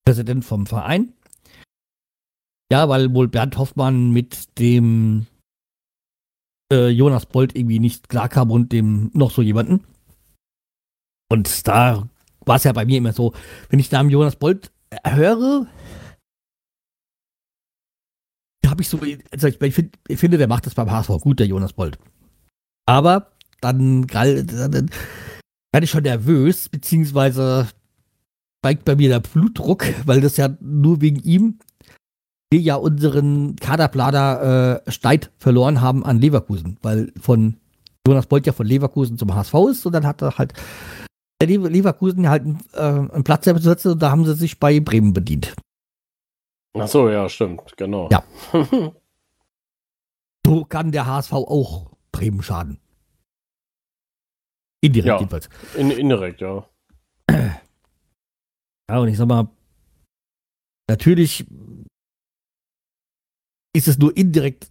[0.04, 1.12] Präsident vom Verein.
[2.72, 5.26] Ja, weil wohl Bernd Hoffmann mit dem
[6.72, 9.84] äh, Jonas Bolt irgendwie nicht klarkam und dem noch so jemanden.
[11.30, 12.08] Und da
[12.46, 13.32] war es ja bei mir immer so,
[13.68, 14.72] wenn ich Namen Jonas Bolt
[15.06, 15.68] höre,
[18.66, 18.98] habe ich so,
[19.30, 21.98] also ich, ich, find, finde, der macht das beim HSV gut, der Jonas Bolt.
[22.86, 23.28] Aber
[23.60, 24.90] dann, dann,
[25.72, 27.68] werde ich schon nervös, beziehungsweise
[28.64, 31.58] steigt bei mir der Blutdruck, weil das ja nur wegen ihm
[32.54, 37.56] wir ja unseren Kaderplaner äh, Steit verloren haben an Leverkusen, weil von
[38.06, 40.52] Jonas Bolt ja von Leverkusen zum HSV ist und dann hat er halt
[41.40, 42.44] der Leverkusen halt
[42.74, 45.54] äh, einen Platz besetzt und da haben sie sich bei Bremen bedient.
[46.78, 48.08] Ach so, ja, stimmt, genau.
[48.10, 48.22] Ja.
[50.46, 52.78] so kann der HSV auch Bremen schaden.
[54.80, 55.48] Indirekt ja, jedenfalls.
[55.76, 56.68] In, indirekt, ja.
[58.90, 59.48] Ja, und ich sag mal,
[60.90, 61.46] natürlich
[63.74, 64.70] ist es nur indirekt,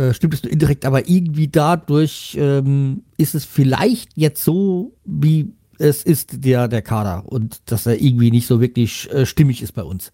[0.00, 5.52] äh, stimmt es nur indirekt, aber irgendwie dadurch ähm, ist es vielleicht jetzt so, wie
[5.78, 9.72] es ist, der, der Kader und dass er irgendwie nicht so wirklich äh, stimmig ist
[9.72, 10.12] bei uns.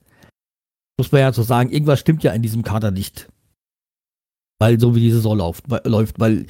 [0.98, 3.28] Muss man ja so sagen, irgendwas stimmt ja in diesem Kader nicht.
[4.64, 6.46] Weil so wie die Saison läuft, läuft weil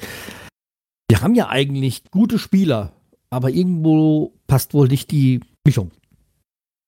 [1.09, 2.93] wir haben ja eigentlich gute Spieler,
[3.29, 5.91] aber irgendwo passt wohl nicht die Mischung.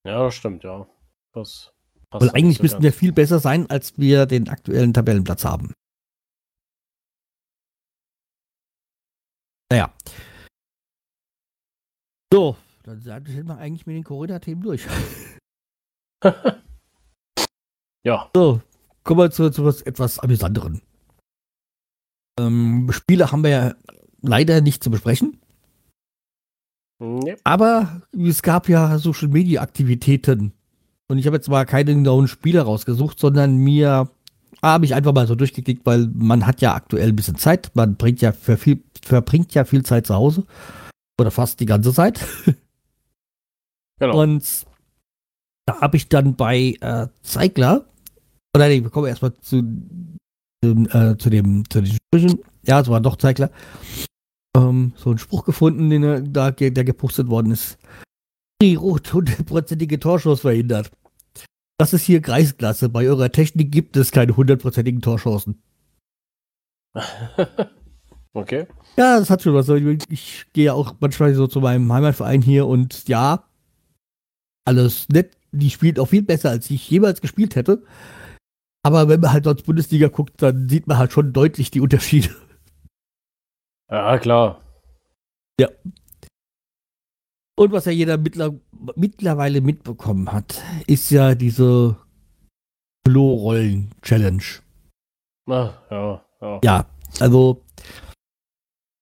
[0.06, 0.88] Ja, das stimmt, ja.
[1.34, 1.74] Das
[2.12, 5.74] weil eigentlich müssten wir viel besser sein, als wir den aktuellen Tabellenplatz haben.
[9.70, 9.92] Naja.
[12.32, 14.86] So, dann sind wir eigentlich mit den Corona-Themen durch.
[18.06, 18.30] Ja.
[18.34, 18.62] So,
[19.02, 20.80] kommen wir zu, zu was etwas Amüsanteren.
[22.38, 23.74] Ähm, Spiele haben wir ja
[24.22, 25.38] leider nicht zu besprechen.
[27.00, 27.36] Nee.
[27.44, 30.52] Aber es gab ja Social Media Aktivitäten.
[31.08, 34.10] Und ich habe jetzt mal keine genauen Spiele rausgesucht, sondern mir
[34.62, 37.70] habe ich einfach mal so durchgeklickt, weil man hat ja aktuell ein bisschen Zeit.
[37.74, 40.44] Man bringt ja für viel, verbringt ja viel Zeit zu Hause.
[41.20, 42.24] Oder fast die ganze Zeit.
[44.00, 44.22] Genau.
[44.22, 44.64] Und
[45.66, 47.84] da habe ich dann bei äh, Zeigler,
[48.54, 49.62] oder nee, wir kommen erstmal zu,
[50.62, 52.40] äh, zu dem, zu den Sprüchen.
[52.62, 53.50] Ja, es war doch Zeigler.
[54.56, 57.78] Ähm, so einen Spruch gefunden, den er, da, der gepostet worden ist.
[58.60, 60.90] Die rot hundertprozentige Torschuss verhindert.
[61.78, 62.88] Das ist hier Kreisklasse.
[62.88, 65.62] Bei eurer Technik gibt es keine hundertprozentigen Torchancen.
[68.32, 68.66] okay.
[68.96, 69.68] Ja, das hat schon was.
[69.68, 73.44] Ich, ich gehe ja auch manchmal so zu meinem Heimatverein hier und ja,
[74.64, 75.36] alles nett.
[75.52, 77.84] Die spielt auch viel besser, als ich jemals gespielt hätte.
[78.84, 82.34] Aber wenn man halt sonst Bundesliga guckt, dann sieht man halt schon deutlich die Unterschiede.
[83.90, 84.62] Ja, klar.
[85.60, 85.68] Ja.
[87.58, 88.54] Und was ja jeder mittler
[88.94, 91.96] mittlerweile mitbekommen hat, ist ja diese
[93.04, 94.42] Klo-Rollen-Challenge.
[95.50, 96.60] Ah, ja, ja.
[96.62, 96.86] Ja,
[97.20, 97.64] also,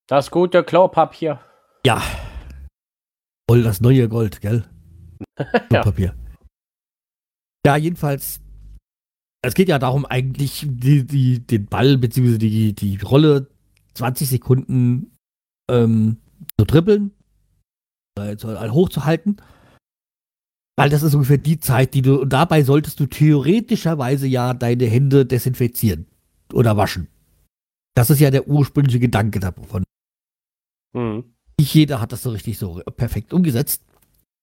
[0.08, 1.40] Das gute Klopapier.
[1.84, 2.00] ja.
[3.48, 4.64] Voll das neue Gold, gell?
[5.38, 5.82] Ja.
[5.82, 6.14] Klopapier.
[7.66, 8.40] Ja, jedenfalls,
[9.46, 12.38] es geht ja darum, eigentlich die, die, den Ball bzw.
[12.38, 13.48] Die, die Rolle
[13.94, 15.12] 20 Sekunden
[15.70, 16.18] ähm,
[16.58, 17.12] zu dribbeln,
[18.18, 19.40] äh, äh, hochzuhalten.
[20.78, 24.84] Weil das ist ungefähr die Zeit, die du, und dabei solltest du theoretischerweise ja deine
[24.84, 26.06] Hände desinfizieren
[26.52, 27.08] oder waschen.
[27.94, 29.84] Das ist ja der ursprüngliche Gedanke davon.
[30.94, 31.24] Hm.
[31.58, 33.82] Nicht jeder hat das so richtig so perfekt umgesetzt.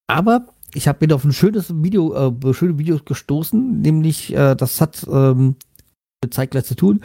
[0.08, 4.82] Aber ich habe mir auf ein schönes Video, äh, schöne Videos gestoßen, nämlich äh, das
[4.82, 5.56] hat ähm,
[6.24, 7.02] mit Zeitgleich zu tun,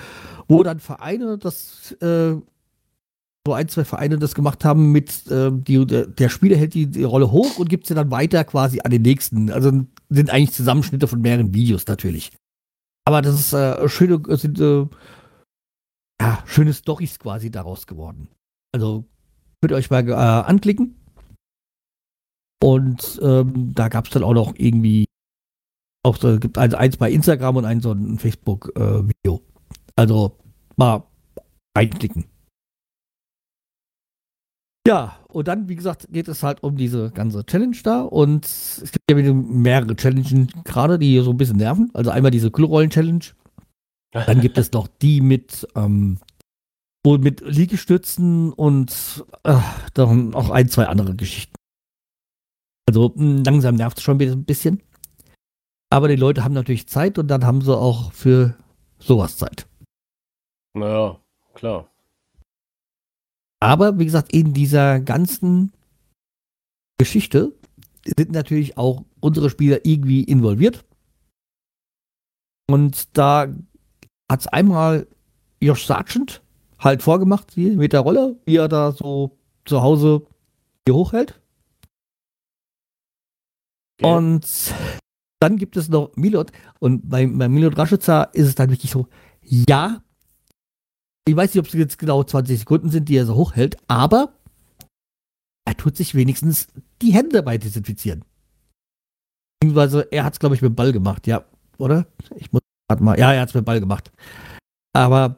[0.49, 2.37] wo dann Vereine das, äh,
[3.47, 7.05] so ein, zwei Vereine das gemacht haben mit, äh, die, der, Spieler hält die, die
[7.05, 9.51] Rolle hoch und gibt sie dann weiter quasi an den nächsten.
[9.51, 9.71] Also
[10.09, 12.33] sind eigentlich Zusammenschnitte von mehreren Videos natürlich.
[13.05, 14.87] Aber das ist äh, schöne, es sind äh,
[16.21, 18.29] ja, schöne Storys quasi daraus geworden.
[18.73, 19.05] Also
[19.61, 20.95] könnt ihr euch mal äh, anklicken.
[22.63, 25.07] Und ähm, da gab es dann auch noch irgendwie,
[26.05, 29.43] auch so, gibt also eins bei Instagram und eins so ein Facebook-Video.
[29.97, 30.37] also
[30.77, 31.05] mal
[31.77, 32.25] reinklicken.
[34.87, 38.91] Ja, und dann, wie gesagt, geht es halt um diese ganze Challenge da und es
[38.91, 41.91] gibt ja mehrere Challenges gerade, die so ein bisschen nerven.
[41.93, 43.25] Also einmal diese Klorollen-Challenge,
[44.13, 46.19] dann gibt es noch die mit, ähm,
[47.05, 49.59] wohl mit Liegestützen und äh,
[49.93, 51.58] dann auch ein, zwei andere Geschichten.
[52.89, 54.83] Also mh, langsam nervt es schon wieder ein bisschen.
[55.91, 58.57] Aber die Leute haben natürlich Zeit und dann haben sie auch für
[58.99, 59.69] sowas Zeit.
[60.73, 61.21] Naja,
[61.53, 61.91] klar.
[63.61, 65.73] Aber wie gesagt, in dieser ganzen
[66.97, 67.53] Geschichte
[68.17, 70.87] sind natürlich auch unsere Spieler irgendwie involviert.
[72.71, 73.49] Und da
[74.31, 75.07] hat es einmal
[75.61, 76.43] Josh Sargent
[76.79, 80.27] halt vorgemacht, wie mit der Rolle, wie er da so zu Hause
[80.87, 81.39] hier hochhält.
[84.01, 84.13] Okay.
[84.15, 84.75] Und
[85.41, 86.53] dann gibt es noch Milot.
[86.79, 89.09] Und bei, bei Milot Rashica ist es dann wirklich so,
[89.43, 90.03] ja,
[91.29, 94.33] ich weiß nicht, ob es jetzt genau 20 Sekunden sind, die er so hochhält, aber
[95.67, 96.69] er tut sich wenigstens
[97.03, 98.25] die Hände dabei desinfizieren.
[99.61, 101.45] Beziehungsweise er hat es, glaube ich, mit dem Ball gemacht, ja,
[101.79, 102.07] oder?
[102.37, 103.19] Ich muss warte mal.
[103.19, 104.11] Ja, er hat es mit dem Ball gemacht.
[104.95, 105.37] Aber,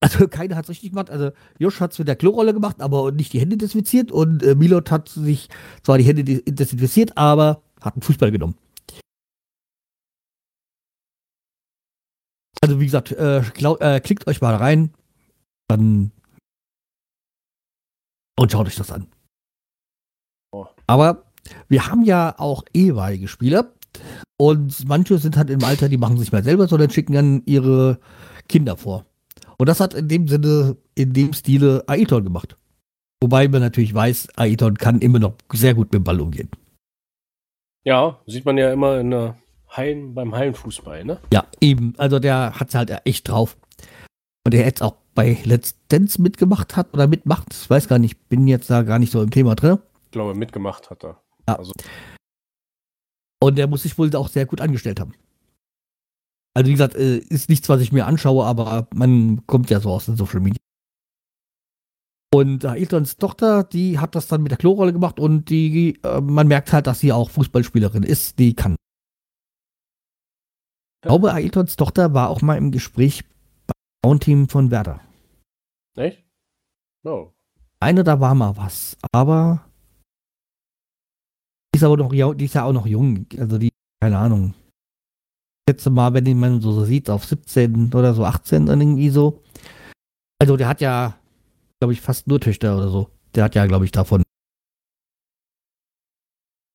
[0.00, 1.10] also keiner hat es richtig gemacht.
[1.10, 4.12] Also Josh hat es mit der Klorolle gemacht, aber nicht die Hände desinfiziert.
[4.12, 5.48] Und äh, Milot hat sich
[5.82, 8.56] zwar die Hände de- desinfiziert, aber hat einen Fußball genommen.
[12.60, 14.92] Also wie gesagt, äh, glau- äh, klickt euch mal rein,
[15.68, 16.10] dann
[18.38, 19.06] und schaut euch das an.
[20.52, 20.66] Oh.
[20.86, 21.24] Aber
[21.68, 23.72] wir haben ja auch ehemalige Spieler
[24.40, 28.00] und manche sind halt im Alter, die machen sich mal selber, sondern schicken dann ihre
[28.48, 29.04] Kinder vor.
[29.58, 32.56] Und das hat in dem Sinne, in dem Stile Aiton gemacht.
[33.20, 36.50] Wobei man natürlich weiß, Aiton kann immer noch sehr gut mit dem Ball umgehen.
[37.88, 41.22] Ja, sieht man ja immer in der Hallen, beim Hallenfußball, ne?
[41.32, 41.94] Ja, eben.
[41.96, 43.56] Also der hat es halt echt drauf.
[44.44, 47.46] Und der jetzt auch bei Let's Dance mitgemacht hat oder mitmacht.
[47.50, 49.78] Ich weiß gar nicht, bin jetzt da gar nicht so im Thema drin.
[50.04, 51.22] Ich glaube, mitgemacht hat er.
[51.48, 51.56] Ja.
[51.56, 51.72] Also,
[53.42, 55.14] Und der muss sich wohl auch sehr gut angestellt haben.
[56.52, 59.92] Also wie gesagt, äh, ist nichts, was ich mir anschaue, aber man kommt ja so
[59.92, 60.60] aus den Social Media.
[62.32, 66.20] Und äh, Ailtons Tochter, die hat das dann mit der Klorolle gemacht und die, äh,
[66.20, 68.76] man merkt halt, dass sie auch Fußballspielerin ist, die kann.
[71.02, 73.24] glaube, Ailtons Tochter war auch mal im Gespräch
[73.66, 75.00] beim Frauenteam von Werder.
[75.96, 76.24] Echt?
[77.04, 77.32] Oh.
[77.80, 79.64] Eine, da war mal was, aber
[81.74, 83.70] die ist aber noch, die ist ja auch noch jung, also die,
[84.02, 84.54] keine Ahnung.
[85.68, 89.42] Letzte Mal, wenn man so sieht, auf 17 oder so, 18 dann irgendwie so.
[90.40, 91.17] Also der hat ja,
[91.80, 93.10] glaube ich, fast nur Töchter oder so.
[93.34, 94.22] Der hat ja, glaube ich, davon.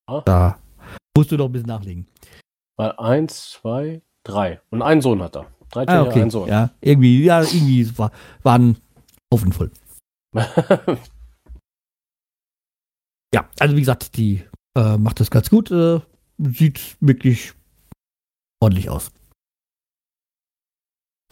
[0.06, 0.22] Ah.
[0.24, 0.58] Da
[1.16, 2.06] musst du doch ein bisschen nachlegen.
[2.76, 4.60] Weil eins, zwei, drei.
[4.70, 5.46] Und einen Sohn hat er.
[5.70, 6.22] Drei Ah, Töchter, okay.
[6.22, 6.48] ein Sohn.
[6.48, 8.12] Ja, irgendwie, ja, irgendwie war,
[8.42, 8.76] waren
[9.32, 9.70] Haufen voll.
[13.34, 14.44] Ja, also wie gesagt, die
[14.76, 15.68] äh, macht das ganz gut.
[15.72, 15.98] Äh,
[16.38, 17.52] sieht wirklich
[18.60, 19.10] ordentlich aus.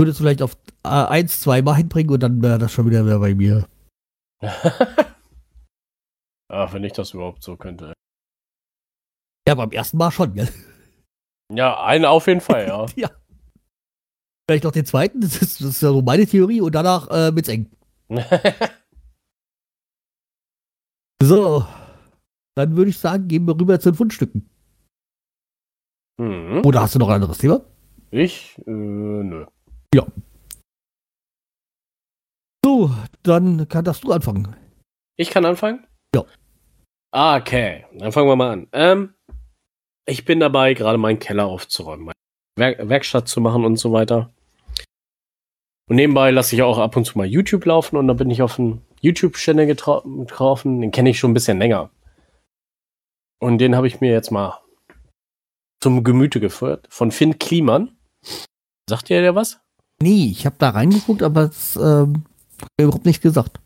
[0.03, 3.05] Würde es vielleicht auf äh, eins, zwei Mal hinbringen und dann wäre das schon wieder
[3.05, 3.69] mehr bei mir.
[6.49, 7.93] Ach, wenn ich das überhaupt so könnte.
[9.47, 10.49] Ja, beim ersten Mal schon, gell?
[11.53, 12.85] Ja, einen auf jeden Fall, ja.
[12.97, 13.11] ja.
[14.49, 17.33] Vielleicht noch den zweiten, das ist, das ist ja so meine Theorie und danach äh,
[17.33, 17.71] wird's eng.
[21.23, 21.65] So.
[22.57, 24.51] Dann würde ich sagen, gehen wir rüber zu den Fundstücken.
[26.19, 26.63] mhm.
[26.65, 27.65] Oder hast du noch ein anderes Thema?
[28.11, 28.59] Ich?
[28.67, 29.47] Äh, nö.
[32.65, 32.91] So,
[33.23, 34.57] dann kann das du anfangen.
[35.17, 35.87] Ich kann anfangen?
[36.15, 36.25] Ja.
[37.13, 38.69] Ah, okay, dann fangen wir mal an.
[38.73, 39.15] Ähm,
[40.07, 42.15] ich bin dabei, gerade meinen Keller aufzuräumen, meine
[42.57, 44.33] Werk Werkstatt zu machen und so weiter.
[45.89, 48.41] Und nebenbei lasse ich auch ab und zu mal YouTube laufen und da bin ich
[48.43, 51.91] auf einen YouTube-Channel getro getroffen, den kenne ich schon ein bisschen länger.
[53.41, 54.61] Und den habe ich mir jetzt mal
[55.83, 57.97] zum Gemüte geführt, von Finn Kliman.
[58.89, 59.61] Sagt ihr der was?
[60.03, 62.25] Nee, ich habe da reingeguckt, aber es ähm,
[62.61, 63.61] hat mir überhaupt nicht gesagt.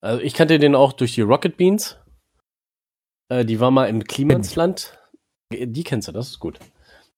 [0.00, 1.98] Also ich kannte den auch durch die Rocket Beans.
[3.28, 4.96] Äh, die war mal im Klimansland.
[5.52, 6.60] Die kennst du, das ist gut.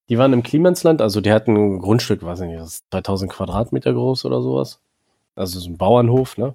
[0.09, 3.31] Die waren im Klimansland, also die hatten ein Grundstück, weiß ich nicht, das ist 2000
[3.31, 4.81] Quadratmeter groß oder sowas.
[5.35, 6.55] Also so ein Bauernhof, ne?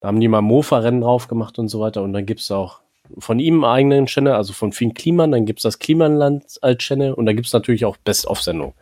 [0.00, 2.02] Da haben die mal Mofa-Rennen drauf gemacht und so weiter.
[2.02, 2.80] Und dann gibt's auch
[3.18, 7.12] von ihm einen eigenen Channel, also von Finn Kliman, dann gibt's das Klimanland als Channel
[7.12, 8.74] und da gibt's natürlich auch Best-of-Sendungen.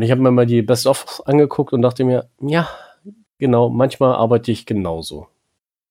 [0.00, 2.68] Und ich habe mir mal die Best-of angeguckt und dachte mir, ja,
[3.40, 5.26] Genau, manchmal arbeite ich genauso.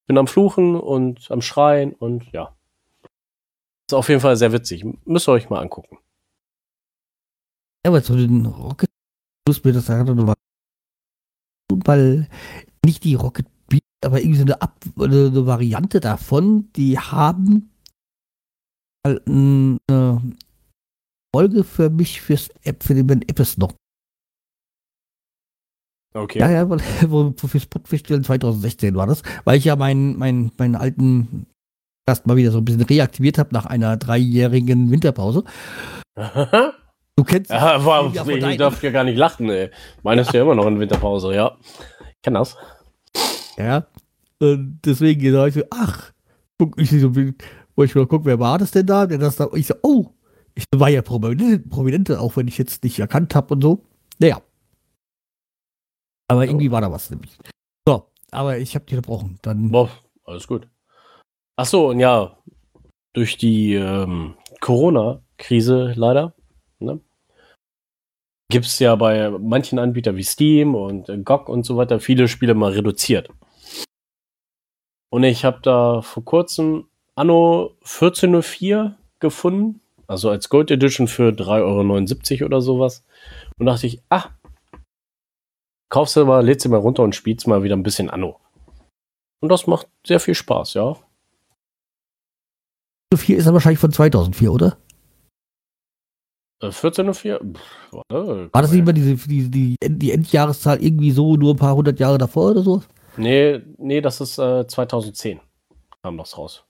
[0.06, 2.56] Bin am Fluchen und am Schreien und ja.
[3.88, 4.86] Ist auf jeden Fall sehr witzig.
[5.06, 5.98] Müsst ihr euch mal angucken.
[7.84, 8.90] Ja, aber zu den Rocket
[9.48, 10.36] muss mir das nochmal
[11.72, 12.28] weil
[12.86, 17.72] nicht die Rocket Beat, aber irgendwie so eine, Ab eine, eine Variante davon, die haben
[19.04, 20.36] mal eine
[21.34, 23.79] Folge für mich fürs App, für den Apps noch.
[26.14, 26.40] Okay.
[26.40, 26.78] Ja, ja, wo,
[27.38, 31.48] wo fürs Podfestival 2016 war das, weil ich ja meinen, meinen, meinen alten
[32.08, 35.44] erst mal wieder so ein bisschen reaktiviert habe nach einer dreijährigen Winterpause.
[37.20, 39.70] Du kennst ja, war, Ja, ich darf ja gar nicht lachen, ey.
[40.04, 41.58] Meine ist ja immer noch in Winterpause, ja.
[42.00, 42.56] Ich kenn das.
[43.58, 43.88] Ja.
[44.40, 46.14] Und deswegen da ich so, ach,
[46.58, 49.06] guck, ich so, wo ich mal guck, wer war das denn da?
[49.06, 50.14] Der das da, ich so, oh,
[50.56, 53.84] ich war ja Prominente, Prominente, auch wenn ich jetzt nicht erkannt habe und so.
[54.18, 54.42] Naja.
[56.30, 57.38] Aber irgendwie war da was nämlich.
[57.88, 59.40] So, aber ich habe dich unterbrochen.
[59.42, 59.90] Dann Boah,
[60.24, 60.68] alles gut.
[61.58, 62.38] Ach so, und ja,
[63.14, 66.34] durch die ähm, Corona-Krise leider,
[66.80, 67.02] ne,
[68.50, 72.28] gibt es ja bei manchen Anbietern wie Steam und äh, GOG und so weiter viele
[72.28, 73.30] Spiele mal reduziert.
[75.12, 82.42] Und ich habe da vor kurzem Anno 1404 gefunden, also als Gold Edition für 3,79
[82.42, 83.04] Euro oder sowas.
[83.58, 84.30] Und dachte ich, ah,
[85.90, 88.40] kaufst du mal, lädst du mal runter und spielst mal wieder ein bisschen Anno.
[89.42, 90.98] Und das macht sehr viel Spaß, ja.
[93.16, 94.78] 4 ist er wahrscheinlich von 2004, oder?
[96.62, 97.40] Äh, 14.04?
[97.56, 101.58] Pff, warte, War das nicht mal diese, die, die, die Endjahreszahl irgendwie so nur ein
[101.58, 102.84] paar hundert Jahre davor oder so?
[103.18, 105.40] Nee, nee, das ist äh, 2010.
[106.04, 106.66] Kam das raus.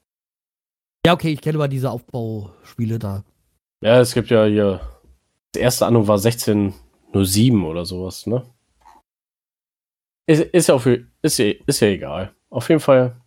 [1.06, 3.24] Ja, okay, ich kenne mal diese Aufbauspiele da.
[3.84, 4.82] Ja, es gibt ja hier.
[5.54, 8.44] Das erste Anno war 1607 oder sowas, ne?
[10.30, 12.36] Ist, ist ja auch für, ist, ja- ist ja egal.
[12.52, 13.20] Auf jeden Fall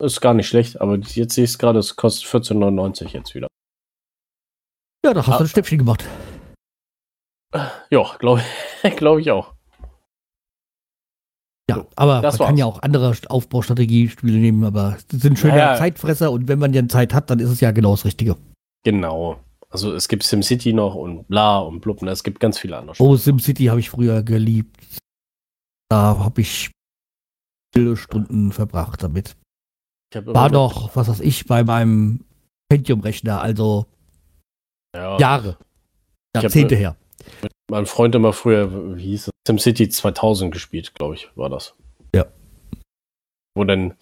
[0.00, 3.48] ist gar nicht schlecht, aber jetzt sehe ich es gerade, es kostet 14,99 jetzt wieder.
[5.04, 5.38] Ja, da hast Ah.
[5.38, 6.04] du ein Schnäppchen gemacht.
[7.90, 8.42] Ja, glaube
[8.96, 9.54] glaub ich auch.
[11.68, 12.58] Ja, aber das man kann war's.
[12.60, 15.76] ja auch andere Aufbaustrategiespiele nehmen, aber das sind schöne Ja, ja.
[15.78, 18.36] Zeitfresser und wenn man dann Zeit hat, dann ist es ja genau das Richtige.
[18.84, 19.38] Genau.
[19.68, 22.02] Also es gibt SimCity noch und bla und blub.
[22.02, 24.76] ne, Es gibt ganz viele andere Oh, SimCity habe ich früher geliebt.
[25.90, 26.70] Da habe ich
[27.74, 29.36] viele Stunden verbracht damit.
[30.14, 32.24] War doch, was weiß ich, bei meinem
[32.68, 33.86] Pentium-Rechner, also
[34.94, 35.18] Ja.
[35.18, 35.56] Jahre.
[36.34, 36.96] Jahrzehnte äh, her.
[37.70, 39.30] Mein Freund immer früher, wie hieß es?
[39.46, 41.74] SimCity 2000 gespielt, glaube ich, war das.
[42.14, 42.26] Ja.
[43.54, 43.96] Wo dann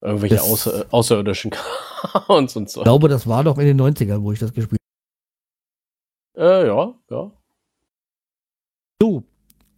[0.00, 1.52] irgendwelche Das- Außer, Außerirdischen
[2.28, 2.80] und so und so.
[2.80, 4.80] Ich glaube, das war doch in den 90ern, wo ich das gespielt
[6.36, 7.32] Äh, ja, ja.
[9.02, 9.24] habe.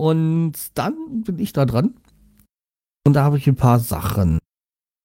[0.01, 1.95] Und dann bin ich da dran.
[3.07, 4.39] Und da habe ich ein paar Sachen.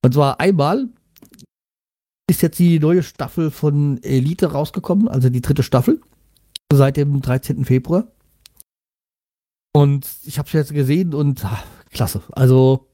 [0.06, 0.88] Und zwar einmal
[2.30, 6.00] ist jetzt die neue Staffel von Elite rausgekommen, also die dritte Staffel,
[6.72, 7.66] seit dem 13.
[7.66, 8.08] Februar.
[9.76, 12.24] Und ich habe es jetzt gesehen und ah, klasse.
[12.32, 12.88] Also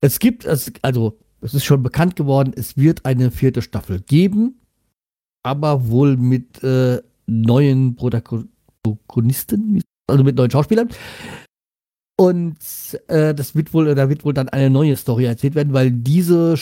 [0.00, 4.60] es gibt, es, also es ist schon bekannt geworden, es wird eine vierte Staffel geben,
[5.44, 8.48] aber wohl mit äh, neuen Protago-
[8.82, 10.88] Protagonisten, wie- also mit neuen Schauspielern.
[12.20, 12.56] Und
[13.06, 16.56] äh, das wird wohl, da wird wohl dann eine neue Story erzählt werden, weil diese,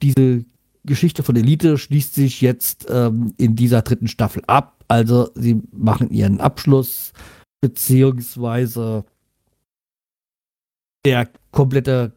[0.00, 0.44] diese
[0.84, 4.82] Geschichte von Elite schließt sich jetzt ähm, in dieser dritten Staffel ab.
[4.88, 7.12] Also sie machen ihren Abschluss,
[7.60, 9.04] beziehungsweise
[11.04, 12.12] der komplette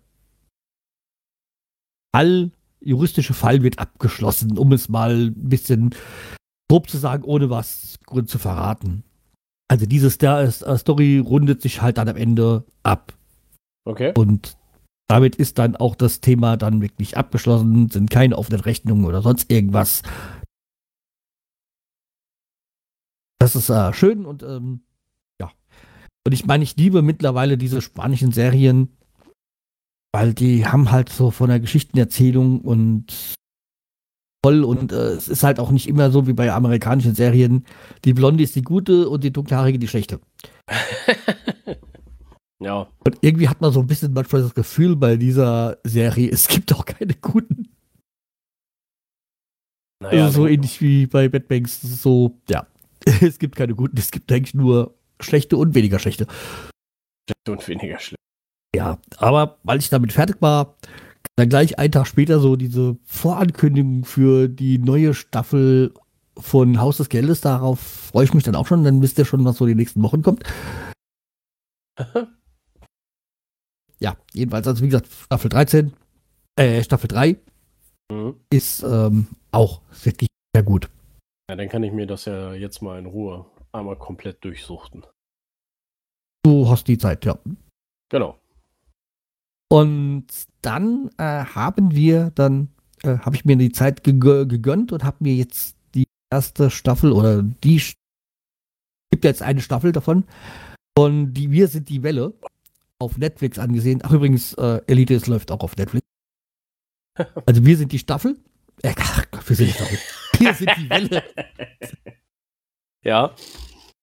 [2.16, 5.94] Fall, juristische Fall wird abgeschlossen, um es mal ein bisschen
[6.70, 9.05] grob zu sagen, ohne was Grund zu verraten.
[9.68, 13.14] Also diese äh, Story rundet sich halt dann am Ende ab.
[13.86, 14.14] Okay.
[14.16, 14.58] Und
[15.08, 19.52] damit ist dann auch das Thema dann wirklich abgeschlossen, sind keine offenen Rechnungen oder sonst
[19.52, 20.02] irgendwas.
[23.40, 24.82] Das ist äh, schön und ähm,
[25.40, 25.52] ja.
[26.26, 28.98] Und ich meine, ich liebe mittlerweile diese spanischen Serien,
[30.12, 33.36] weil die haben halt so von der Geschichtenerzählung und
[34.46, 37.66] toll und äh, es ist halt auch nicht immer so wie bei amerikanischen Serien.
[38.04, 40.20] Die Blonde ist die gute und die dunkelhaarige die schlechte.
[42.60, 42.88] ja.
[43.04, 46.72] Und irgendwie hat man so ein bisschen manchmal das Gefühl bei dieser Serie, es gibt
[46.74, 47.70] auch keine guten.
[50.00, 51.82] Naja, also so ähnlich wie bei Bad Banks.
[51.82, 52.68] So, ja.
[53.22, 56.28] Es gibt keine guten, es gibt eigentlich nur schlechte und weniger schlechte.
[57.48, 58.18] und weniger schlimm.
[58.76, 60.76] Ja, aber weil ich damit fertig war,
[61.36, 65.94] dann gleich einen Tag später so diese Vorankündigung für die neue Staffel
[66.38, 69.46] von Haus des Geldes, darauf freue ich mich dann auch schon, dann wisst ihr schon,
[69.46, 70.44] was so die nächsten Wochen kommt.
[74.00, 75.94] Ja, jedenfalls, also wie gesagt, Staffel 13,
[76.60, 77.38] äh, Staffel 3
[78.12, 78.36] Mhm.
[78.52, 80.90] ist ähm, auch wirklich sehr gut.
[81.50, 85.06] Ja, dann kann ich mir das ja jetzt mal in Ruhe einmal komplett durchsuchten.
[86.44, 87.40] Du hast die Zeit, ja.
[88.12, 88.38] Genau.
[89.70, 90.26] Und
[90.62, 92.70] dann äh, haben wir dann,
[93.04, 97.12] äh, habe ich mir die Zeit gegö- gegönnt und habe mir jetzt die erste Staffel
[97.12, 97.96] oder die Sch-
[99.12, 100.26] gibt jetzt eine Staffel davon
[100.98, 102.34] von die Wir sind die Welle
[103.00, 104.02] auf Netflix angesehen.
[104.04, 106.06] Ach übrigens, äh, Elite es läuft auch auf Netflix.
[107.46, 108.38] Also wir sind die Staffel.
[108.82, 109.98] Äh, ach Gott, wir sind die Staffel.
[110.40, 111.24] Wir sind die Welle.
[113.04, 113.34] Ja.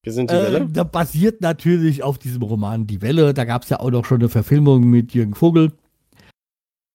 [0.05, 0.59] Wir sind die Welle.
[0.59, 3.35] Ähm, da basiert natürlich auf diesem Roman Die Welle.
[3.35, 5.73] Da gab es ja auch noch schon eine Verfilmung mit Jürgen Vogel.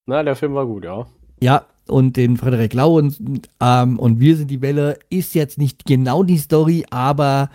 [0.06, 1.08] Na, der Film war gut, ja.
[1.40, 5.86] Ja, und den Frederik Lau und, ähm, und Wir sind die Welle ist jetzt nicht
[5.86, 7.50] genau die Story, aber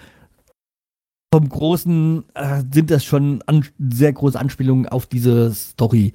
[1.33, 6.13] vom Großen äh, sind das schon an, sehr große Anspielungen auf diese Story.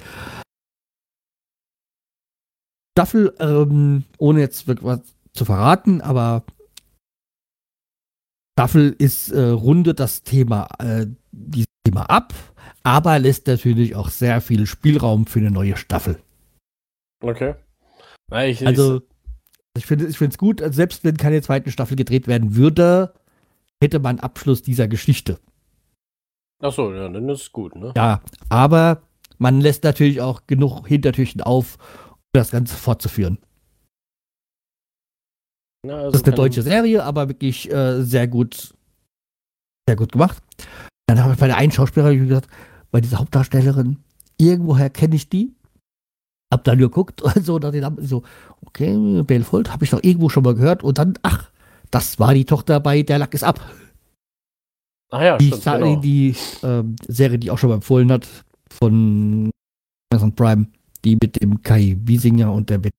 [2.97, 5.01] Staffel, ähm, ohne jetzt wirklich was
[5.33, 6.43] zu verraten, aber
[8.57, 12.33] Staffel ist, äh, rundet das Thema, äh, dieses Thema ab,
[12.81, 16.17] aber lässt natürlich auch sehr viel Spielraum für eine neue Staffel.
[17.21, 17.53] Okay.
[18.31, 19.03] Na, ich, Also,
[19.77, 23.13] ich finde ich es gut, selbst wenn keine zweite Staffel gedreht werden würde,
[23.79, 25.39] hätte man Abschluss dieser Geschichte.
[26.59, 27.93] Achso, ja, dann ist es gut, ne?
[27.95, 29.03] Ja, aber
[29.37, 31.77] man lässt natürlich auch genug Hintertürchen auf,
[32.11, 33.37] um das Ganze fortzuführen.
[35.87, 38.73] Ja, also Das ist eine deutsche Serie, aber wirklich äh, sehr gut,
[39.87, 40.41] sehr gut gemacht.
[41.07, 42.49] Dann habe ich bei der einen Schauspielerin gesagt,
[42.91, 43.97] bei dieser Hauptdarstellerin,
[44.37, 45.53] irgendwoher kenne ich die.
[46.53, 48.23] Hab dann geguckt und so, den Namen, so,
[48.65, 50.83] okay, Belfold, habe ich doch irgendwo schon mal gehört.
[50.83, 51.49] Und dann, ach,
[51.91, 53.59] das war die Tochter bei Der Lack ist ab.
[55.09, 55.95] Ach ja, Die, stimmt, genau.
[56.01, 58.27] die ähm, Serie, die auch schon mal empfohlen hat,
[58.69, 59.49] von
[60.11, 60.67] Amazon Prime,
[61.05, 62.91] die mit dem Kai Wiesinger und der Bet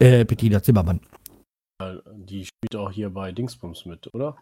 [0.00, 1.00] äh, Bettina Zimmermann.
[2.14, 4.36] Die spielt auch hier bei Dingsbums mit, oder?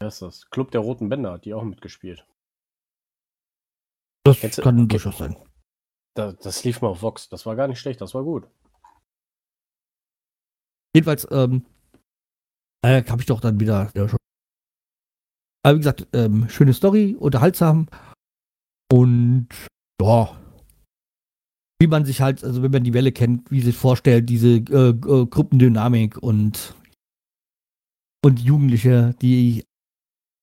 [0.00, 0.48] Wer ist das?
[0.50, 2.26] Club der Roten Bänder hat die auch mitgespielt.
[4.24, 5.36] Das Kennst kann durchaus sein.
[6.14, 7.28] Da, das lief mal auf Vox.
[7.28, 8.48] Das war gar nicht schlecht, das war gut.
[10.94, 11.64] Jedenfalls, ähm,
[12.84, 14.18] äh, habe ich doch dann wieder ja, schon.
[15.64, 17.88] Aber wie gesagt, ähm, schöne Story, unterhaltsam
[18.92, 19.48] und
[20.00, 20.37] ja,
[21.80, 24.90] wie man sich halt, also wenn man die Welle kennt, wie sich vorstellt, diese äh,
[24.90, 26.74] äh, Gruppendynamik und
[28.24, 29.64] und Jugendliche, die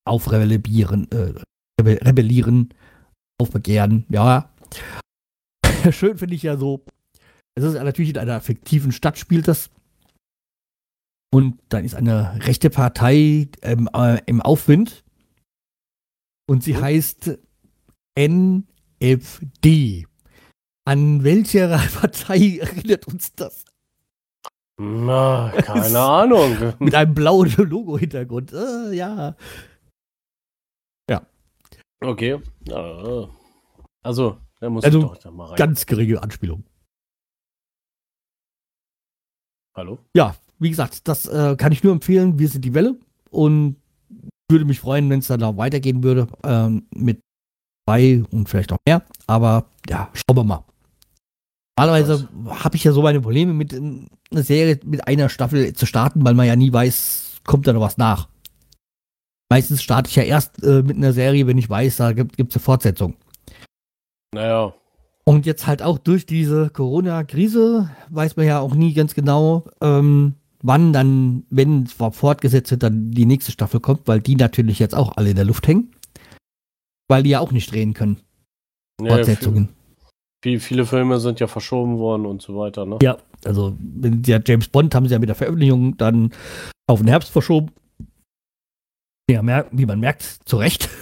[0.07, 1.33] aufrebellieren, äh,
[1.81, 2.73] rebellieren,
[3.39, 4.49] aufbegehren, ja.
[5.91, 6.85] Schön finde ich ja so,
[7.55, 9.69] es ist natürlich in einer fiktiven Stadt spielt das.
[11.33, 15.03] Und dann ist eine rechte Partei ähm, äh, im Aufwind.
[16.47, 17.37] Und sie heißt
[18.17, 20.05] NFD.
[20.87, 21.67] An welche
[21.99, 23.65] Partei erinnert uns das?
[24.77, 26.73] Na, keine Ahnung.
[26.79, 28.53] Mit einem blauen Logo-Hintergrund.
[28.53, 29.35] Äh, ja.
[31.09, 31.25] Ja.
[32.01, 32.39] Okay.
[32.67, 33.29] Ja.
[34.03, 35.55] Also, da muss Also, ich doch da mal rein.
[35.55, 36.63] Ganz geringe Anspielung.
[39.75, 39.99] Hallo?
[40.15, 42.37] Ja, wie gesagt, das äh, kann ich nur empfehlen.
[42.37, 42.97] Wir sind die Welle.
[43.31, 43.77] Und
[44.49, 46.27] würde mich freuen, wenn es dann auch weitergehen würde.
[46.43, 47.21] Ähm, mit
[47.87, 49.03] zwei und vielleicht noch mehr.
[49.27, 50.63] Aber ja, schauen wir mal.
[51.77, 55.85] Normalerweise habe ich ja so meine Probleme mit ähm, einer Serie mit einer Staffel zu
[55.85, 58.29] starten, weil man ja nie weiß, kommt da noch was nach.
[59.49, 62.55] Meistens starte ich ja erst äh, mit einer Serie, wenn ich weiß, da gibt es
[62.55, 63.15] eine Fortsetzung.
[64.33, 64.73] Naja,
[65.25, 70.35] Und jetzt halt auch durch diese Corona-Krise weiß man ja auch nie ganz genau, ähm,
[70.61, 74.95] wann dann, wenn es fortgesetzt wird, dann die nächste Staffel kommt, weil die natürlich jetzt
[74.95, 75.91] auch alle in der Luft hängen.
[77.07, 78.21] Weil die ja auch nicht drehen können,
[78.99, 79.69] nee, Fortsetzungen.
[80.45, 82.99] Viel, viele Filme sind ja verschoben worden und so weiter, ne?
[83.01, 83.75] Ja, also
[84.27, 86.31] ja James Bond haben sie ja mit der Veröffentlichung dann
[86.87, 87.71] auf den Herbst verschoben.
[89.27, 89.41] Ja,
[89.71, 90.89] wie man merkt, zu Recht.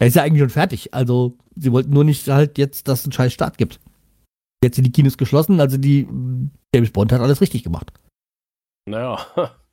[0.00, 0.92] Er ist ja eigentlich schon fertig.
[0.92, 3.80] Also, sie wollten nur nicht halt jetzt, dass es einen scheiß Start gibt.
[4.62, 6.08] Jetzt sind die Kinos geschlossen, also die
[6.74, 7.92] James Bond hat alles richtig gemacht.
[8.86, 9.24] Naja,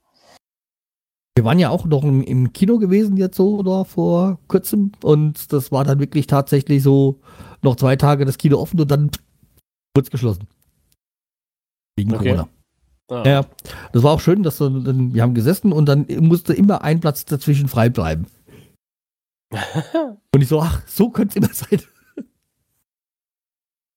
[1.36, 5.54] Wir waren ja auch noch im, im Kino gewesen jetzt so oder vor kurzem und
[5.54, 7.22] das war dann wirklich tatsächlich so
[7.62, 9.12] noch zwei Tage das Kino offen und dann
[9.96, 10.48] wurde es geschlossen.
[11.96, 12.30] Wegen Okay.
[12.30, 12.50] Corona.
[13.10, 13.46] ah, Ja,
[13.92, 14.70] das war auch schön, dass wir,
[15.14, 18.28] wir haben gesessen und dann musste immer ein Platz dazwischen frei bleiben.
[20.34, 21.82] Und ich so, ach, so könnte es immer sein.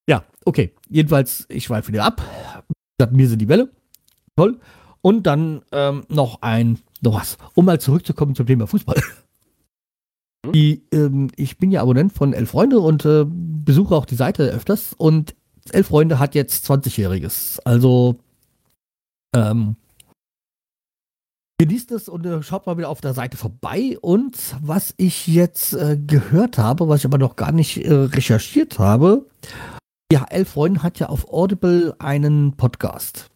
[0.09, 0.75] ja, okay.
[0.89, 2.23] Jedenfalls, ich schweife wieder ab.
[3.13, 3.71] Mir sind die Welle.
[4.35, 4.59] Toll.
[5.01, 7.39] Und dann ähm, noch ein, noch was.
[7.55, 9.01] Um mal zurückzukommen zum Thema Fußball.
[10.53, 14.45] Die, ähm, ich bin ja Abonnent von Elf Freunde und äh, besuche auch die Seite
[14.45, 14.93] öfters.
[14.97, 15.35] Und
[15.71, 17.61] Elf Freunde hat jetzt 20-Jähriges.
[17.65, 18.17] Also,
[19.35, 19.77] ähm,
[21.59, 23.97] genießt es und äh, schaut mal wieder auf der Seite vorbei.
[24.01, 28.79] Und was ich jetzt äh, gehört habe, was ich aber noch gar nicht äh, recherchiert
[28.79, 29.27] habe,
[30.13, 33.31] ja, Elf Freunde hat ja auf Audible einen Podcast.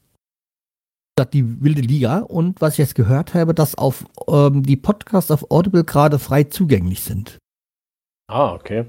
[1.19, 2.21] Ist die wilde Liga.
[2.21, 6.45] Und was ich jetzt gehört habe, dass auf ähm, die Podcasts auf Audible gerade frei
[6.45, 7.39] zugänglich sind.
[8.29, 8.87] ah, okay.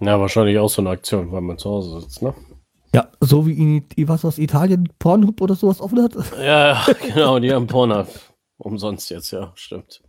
[0.00, 2.34] Ja, wahrscheinlich auch so eine Aktion, weil man zu Hause sitzt, ne?
[2.94, 6.14] Ja, so wie in, was aus Italien Pornhub oder sowas offen hat.
[6.38, 8.08] Ja, ja, genau, die haben Pornhub.
[8.58, 10.02] Umsonst jetzt, ja, stimmt.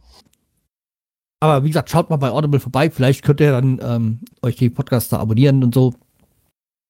[1.42, 2.90] Aber wie gesagt, schaut mal bei Audible vorbei.
[2.90, 5.94] Vielleicht könnt ihr dann ähm, euch die Podcaster abonnieren und so.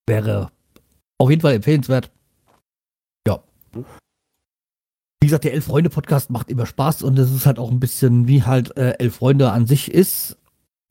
[0.08, 0.50] Wäre
[1.18, 2.12] auf jeden Fall empfehlenswert.
[3.28, 3.40] Ja.
[5.22, 8.42] Wie gesagt, der Elf-Freunde-Podcast macht immer Spaß und es ist halt auch ein bisschen wie
[8.44, 10.38] halt äh, Elf Freunde an sich ist.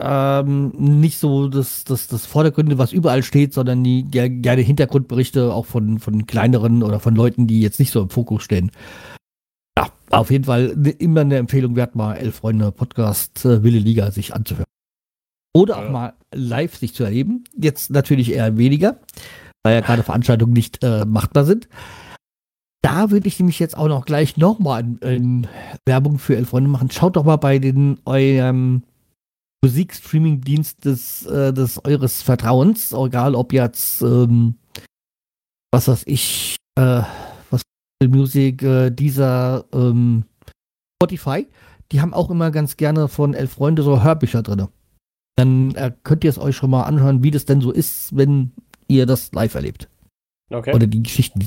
[0.00, 5.52] Ähm, nicht so das, das, das Vordergründe, was überall steht, sondern die ger gerne Hintergrundberichte
[5.52, 8.70] auch von, von kleineren oder von Leuten, die jetzt nicht so im Fokus stehen.
[9.76, 13.78] Ja, auf jeden Fall ne- immer eine Empfehlung wert, mal Elf Freunde Podcast äh, Wille
[13.80, 14.64] Liga sich anzuhören.
[15.54, 15.90] Oder auch Ja.
[15.90, 17.44] mal live sich zu erleben.
[17.56, 19.00] Jetzt natürlich eher weniger,
[19.64, 21.68] weil ja gerade Veranstaltungen nicht äh, machbar sind.
[22.82, 24.84] Da würde ich nämlich jetzt auch noch gleich nochmal
[25.86, 26.90] Werbung für Elf Freunde machen.
[26.90, 28.82] Schaut doch mal bei den eurem
[29.62, 34.54] Musikstreaming-Dienst des, äh, des eures Vertrauens, egal ob jetzt ähm,
[35.70, 37.02] was weiß ich, äh,
[37.50, 37.62] was
[38.02, 40.24] Music, äh, dieser ähm,
[40.96, 41.46] Spotify,
[41.92, 44.68] die haben auch immer ganz gerne von Elf Freunde so Hörbücher drin.
[45.36, 48.52] Dann äh, könnt ihr es euch schon mal anhören, wie das denn so ist, wenn
[48.88, 49.88] ihr das live erlebt.
[50.50, 50.74] Okay.
[50.74, 51.44] Oder die Geschichten.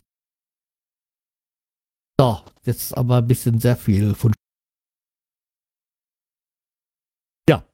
[2.20, 4.34] So, jetzt aber ein bisschen sehr viel von.
[7.50, 7.66] Ja.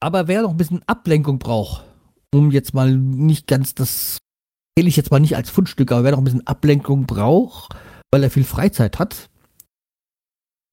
[0.00, 1.84] Aber wer noch ein bisschen Ablenkung braucht,
[2.34, 4.18] um jetzt mal nicht ganz das,
[4.78, 7.74] zähle ich jetzt mal nicht als Fundstück, aber wer noch ein bisschen Ablenkung braucht,
[8.12, 9.28] weil er viel Freizeit hat,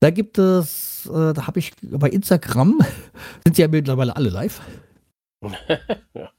[0.02, 2.80] da gibt es, äh, da habe ich bei Instagram,
[3.44, 4.62] sind sie ja mittlerweile alle live.
[6.14, 6.35] Ja.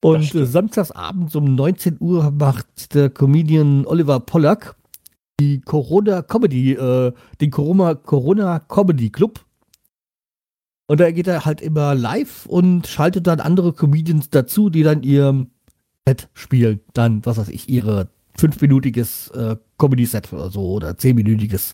[0.00, 4.76] Und äh, samstagsabends um 19 Uhr macht der Comedian Oliver Pollack
[5.40, 9.44] die Corona Comedy, äh, den Corona, Corona Comedy Club.
[10.90, 15.02] Und da geht er halt immer live und schaltet dann andere Comedians dazu, die dann
[15.02, 15.46] ihr
[16.08, 16.80] Set spielen.
[16.94, 21.72] Dann, was weiß ich, ihre fünfminütiges äh, Comedy-Set oder so oder zehnminütiges.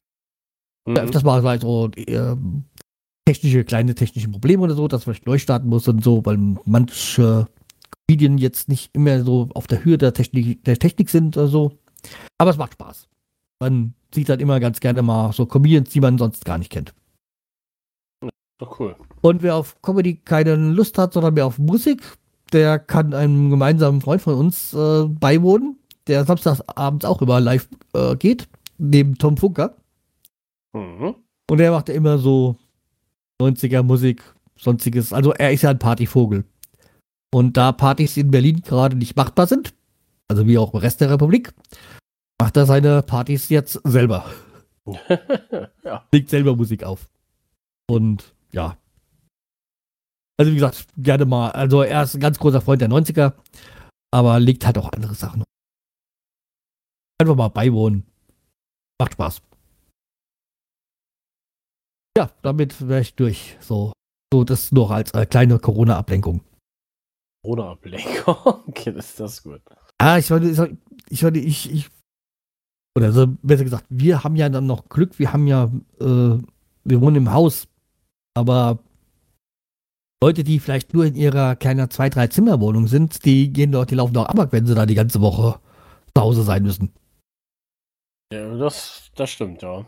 [0.86, 1.10] Mhm.
[1.10, 2.36] Das war halt so äh,
[3.26, 7.46] technische, kleine technische Probleme oder so, dass man neu starten muss und so, weil manche
[8.06, 11.72] Comedien jetzt nicht immer so auf der Höhe der Technik, der Technik sind oder so.
[12.38, 13.08] Aber es macht Spaß.
[13.60, 16.94] Man sieht halt immer ganz gerne mal so Comedians, die man sonst gar nicht kennt.
[18.58, 18.94] Doch cool.
[19.20, 22.02] Und wer auf Comedy keine Lust hat, sondern mehr auf Musik,
[22.52, 28.14] der kann einem gemeinsamen Freund von uns äh, beiwohnen, der samstagsabends auch immer live äh,
[28.16, 28.48] geht,
[28.78, 29.74] neben Tom Funker.
[30.72, 31.16] Mhm.
[31.50, 32.56] Und der macht ja immer so
[33.40, 34.22] 90er Musik,
[34.56, 35.12] sonstiges.
[35.12, 36.44] Also er ist ja ein Partyvogel.
[37.34, 39.74] Und da Partys in Berlin gerade nicht machbar sind,
[40.28, 41.52] also wie auch im Rest der Republik,
[42.40, 44.24] macht er seine Partys jetzt selber.
[45.82, 46.06] ja.
[46.12, 47.08] Legt selber Musik auf.
[47.90, 48.78] Und ja.
[50.38, 51.50] Also wie gesagt, gerne mal.
[51.50, 53.32] Also er ist ein ganz großer Freund der 90er,
[54.12, 55.42] aber legt halt auch andere Sachen.
[57.20, 58.06] Einfach mal beiwohnen.
[59.00, 59.42] Macht Spaß.
[62.16, 63.56] Ja, damit wäre ich durch.
[63.58, 63.92] So,
[64.32, 66.44] so das noch als äh, kleine Corona-Ablenkung.
[67.44, 68.36] Corona-Ablenkung?
[68.68, 69.60] okay, das ist das gut.
[69.98, 70.48] Ah, ich wollte,
[71.08, 71.90] ich wollte, ich, ich,
[72.96, 75.70] oder so besser gesagt, wir haben ja dann noch Glück, wir haben ja,
[76.00, 76.38] äh,
[76.84, 77.68] wir wohnen im Haus,
[78.34, 78.78] aber
[80.22, 83.94] Leute, die vielleicht nur in ihrer kleinen zwei, drei Zimmerwohnung sind, die gehen dort, die
[83.94, 85.60] laufen doch ab, wenn sie da die ganze Woche
[86.16, 86.92] zu Hause sein müssen.
[88.32, 89.84] Ja, das, das stimmt, ja.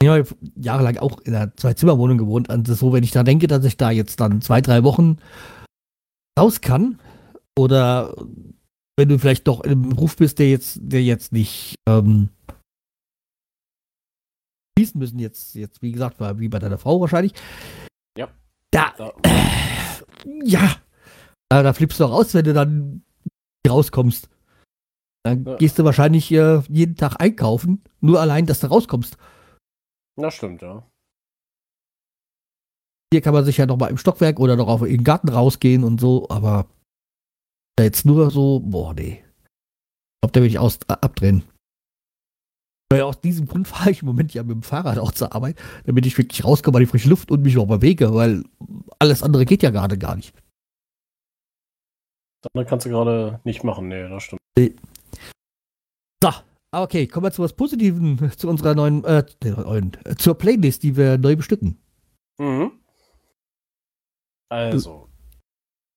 [0.00, 2.50] Ich habe jahrelang auch in einer Zwei-Zimmer-Wohnung gewohnt.
[2.50, 5.16] Und so, wenn ich da denke, dass ich da jetzt dann zwei, drei Wochen
[6.38, 7.00] raus kann,
[7.58, 8.14] oder
[8.98, 12.30] wenn du vielleicht doch in einem Beruf bist, der jetzt, der jetzt nicht ähm,
[14.78, 17.32] schließen müssen, jetzt, jetzt, wie gesagt, war wie bei deiner Frau wahrscheinlich.
[18.16, 18.28] Ja.
[18.70, 19.12] Da, da.
[19.22, 20.76] Äh, ja.
[21.48, 23.02] Da, da flippst du auch aus, wenn du dann
[23.68, 24.28] rauskommst.
[25.24, 25.56] Dann ja.
[25.56, 29.16] gehst du wahrscheinlich äh, jeden Tag einkaufen, nur allein, dass du rauskommst.
[30.16, 30.86] Das stimmt, ja.
[33.16, 35.84] Hier kann man sich ja noch mal im Stockwerk oder noch auf den Garten rausgehen
[35.84, 36.66] und so, aber
[37.80, 39.24] jetzt nur so, boah, nee.
[39.24, 41.42] Ich glaube, da will ich aus, äh, abdrehen.
[42.90, 45.58] Weil aus diesem Grund fahre ich im Moment ja mit dem Fahrrad auch zur Arbeit,
[45.86, 48.44] damit ich wirklich rauskomme an die frische Luft und mich auch bewege, weil
[48.98, 50.34] alles andere geht ja gerade gar nicht.
[52.42, 54.42] Das andere kannst du gerade nicht machen, nee, das stimmt.
[54.58, 54.74] Nee.
[56.22, 56.32] So,
[56.70, 61.16] okay, kommen wir zu was Positiven, zu unserer neuen, äh, äh, zur Playlist, die wir
[61.16, 61.78] neu bestücken.
[62.38, 62.72] Mhm.
[64.48, 65.08] Also.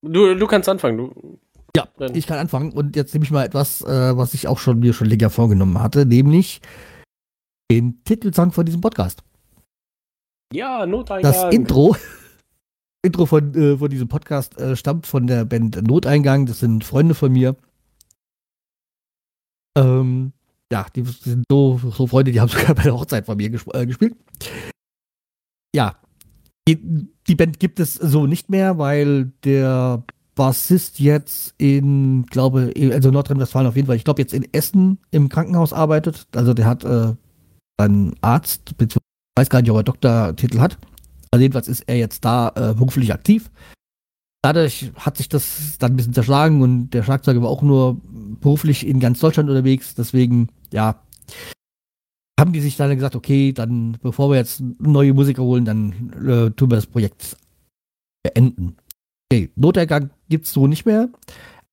[0.01, 0.97] Du, du kannst anfangen.
[0.97, 1.39] Du,
[1.75, 2.15] ja, dann.
[2.15, 4.93] ich kann anfangen und jetzt nehme ich mal etwas, äh, was ich auch schon mir
[4.93, 6.61] schon länger vorgenommen hatte, nämlich
[7.71, 9.23] den Titelsong von diesem Podcast.
[10.51, 11.31] Ja, Noteingang.
[11.31, 11.95] Das Intro,
[13.05, 16.47] Intro von, äh, von diesem Podcast äh, stammt von der Band Noteingang.
[16.47, 17.55] Das sind Freunde von mir.
[19.77, 20.33] Ähm,
[20.71, 23.73] ja, die sind so, so Freunde, die haben sogar bei der Hochzeit von mir gesp
[23.75, 24.15] äh, gespielt.
[25.75, 25.99] Ja,
[26.75, 30.03] die, Band gibt es so nicht mehr, weil der
[30.35, 35.29] Bassist jetzt in, glaube, also Nordrhein-Westfalen auf jeden Fall, ich glaube jetzt in Essen im
[35.29, 36.27] Krankenhaus arbeitet.
[36.35, 37.13] Also der hat äh,
[37.77, 38.95] einen Arzt, ich
[39.37, 40.77] weiß gar nicht, ob er Doktortitel hat.
[41.31, 43.51] Also jedenfalls ist er jetzt da äh, beruflich aktiv.
[44.41, 47.99] Dadurch hat sich das dann ein bisschen zerschlagen und der Schlagzeuger war auch nur
[48.39, 49.95] beruflich in ganz Deutschland unterwegs.
[49.95, 51.01] Deswegen ja,
[52.39, 56.51] haben die sich dann gesagt, okay, dann bevor wir jetzt neue Musiker holen, dann äh,
[56.51, 57.37] tun wir das Projekt
[58.23, 58.77] beenden.
[59.31, 61.09] Okay, Notergang gibt es so nicht mehr.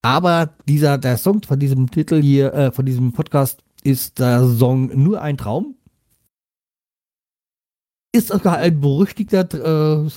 [0.02, 4.88] Aber dieser, der Song von diesem Titel hier, äh, von diesem Podcast, ist der Song
[5.02, 5.76] Nur ein Traum.
[8.14, 10.10] Ist sogar ein berüchtigter äh,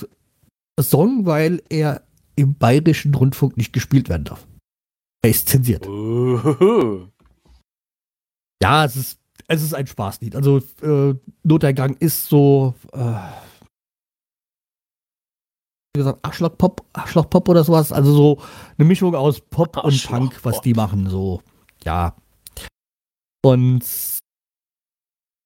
[0.80, 2.02] Song, weil er
[2.36, 4.46] im bayerischen Rundfunk nicht gespielt werden darf.
[5.22, 5.86] Er ist zensiert.
[5.86, 7.08] Uh
[8.62, 9.19] ja, es ist,
[9.50, 10.36] es ist ein Spaßlied.
[10.36, 13.14] Also äh, Notergang ist so, äh,
[15.92, 17.90] wie gesagt, Arschlochpop, Arschlochpop oder sowas.
[17.90, 18.42] Also so
[18.78, 21.10] eine Mischung aus Pop und Punk, was die machen.
[21.10, 21.42] So,
[21.84, 22.14] ja.
[23.44, 23.84] Und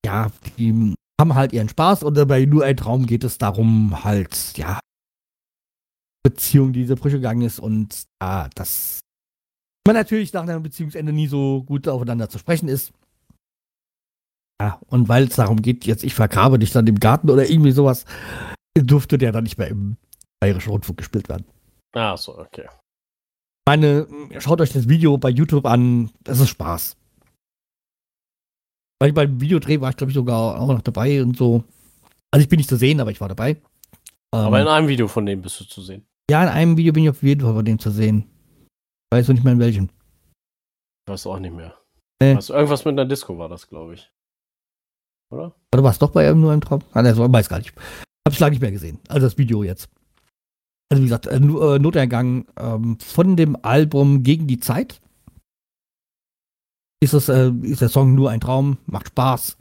[0.04, 4.58] ja, die haben halt ihren Spaß und bei nur ein Traum geht es darum, halt,
[4.58, 4.80] ja,
[6.22, 9.00] Beziehung, die diese Brüche gegangen ist und ja, dass
[9.86, 12.92] man natürlich nach einem Beziehungsende nie so gut aufeinander zu sprechen ist.
[14.60, 17.72] Ja, und weil es darum geht, jetzt ich vergrabe dich dann im Garten oder irgendwie
[17.72, 18.04] sowas,
[18.74, 19.96] durfte der dann nicht mehr im
[20.40, 21.44] Bayerischen Rundfunk gespielt werden.
[21.94, 22.68] Ah, so, okay.
[23.66, 24.06] Meine,
[24.38, 26.96] schaut euch das Video bei YouTube an, das ist Spaß.
[29.00, 31.64] Weil beim Videodreh war ich, glaube ich, sogar auch noch dabei und so.
[32.30, 33.60] Also ich bin nicht zu sehen, aber ich war dabei.
[34.32, 36.06] Aber ähm, in einem Video von dem bist du zu sehen.
[36.30, 38.28] Ja, in einem Video bin ich auf jeden Fall von dem zu sehen.
[39.12, 39.88] Weißt du nicht mehr in welchem.
[41.06, 41.76] Weißt du auch nicht mehr.
[42.20, 42.34] Äh.
[42.34, 44.10] Also irgendwas mit einer Disco war das, glaube ich.
[45.30, 45.54] Oder?
[45.72, 46.82] Oder war es doch bei nur ein Traum?
[46.92, 47.74] Ah, ne, weiß gar nicht.
[48.26, 48.98] Hab ich lange nicht mehr gesehen.
[49.08, 49.88] Also das Video jetzt.
[50.90, 55.00] Also wie gesagt, äh, äh Notergang ähm, von dem Album Gegen die Zeit.
[57.02, 59.58] Ist, es, äh, ist der Song nur ein Traum, macht Spaß.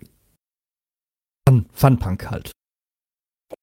[1.48, 2.52] Fun, Fun Punk halt.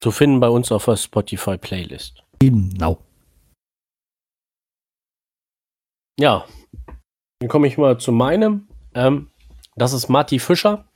[0.03, 2.23] Zu finden bei uns auf der Spotify Playlist.
[2.41, 3.03] Genau.
[6.19, 6.45] Ja,
[7.39, 8.69] dann komme ich mal zu meinem.
[8.95, 9.31] Ähm,
[9.77, 10.90] das ist Marty Fischer.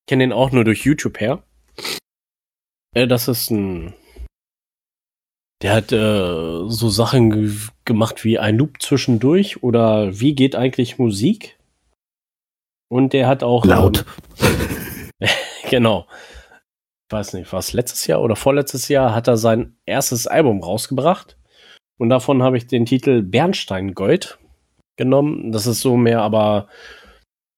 [0.00, 1.42] Ich kenne den auch nur durch YouTube her.
[2.94, 3.94] Äh, das ist ein.
[5.62, 11.58] Der hat äh, so Sachen gemacht wie ein Loop zwischendurch oder wie geht eigentlich Musik?
[12.88, 13.64] Und der hat auch.
[13.64, 14.04] Laut.
[14.40, 15.28] Ähm,
[15.70, 16.06] genau.
[17.08, 21.36] Ich weiß nicht, was letztes Jahr oder vorletztes Jahr hat er sein erstes Album rausgebracht.
[21.98, 24.38] Und davon habe ich den Titel Bernstein Gold
[24.96, 25.52] genommen.
[25.52, 26.68] Das ist so mehr aber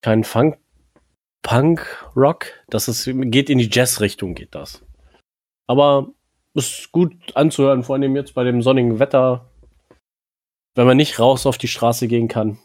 [0.03, 0.59] kein Funk,
[1.43, 1.86] Punk,
[2.16, 2.47] Rock.
[2.68, 4.84] Das ist, geht in die Jazz-Richtung, geht das.
[5.66, 6.09] Aber
[6.55, 9.51] ist gut anzuhören, vor allem jetzt bei dem sonnigen Wetter,
[10.74, 12.59] wenn man nicht raus auf die Straße gehen kann,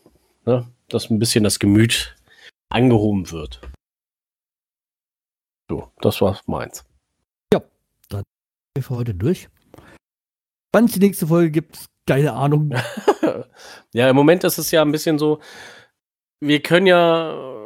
[0.45, 2.15] ne, dass ein bisschen das Gemüt
[2.69, 3.61] angehoben wird.
[5.69, 6.85] So, das war meins.
[7.53, 7.61] Ja,
[8.09, 9.49] dann sind wir für heute durch.
[10.73, 12.73] Wann es die nächste Folge gibt, keine Ahnung.
[13.93, 15.39] ja, im Moment ist es ja ein bisschen so,
[16.39, 17.56] wir können ja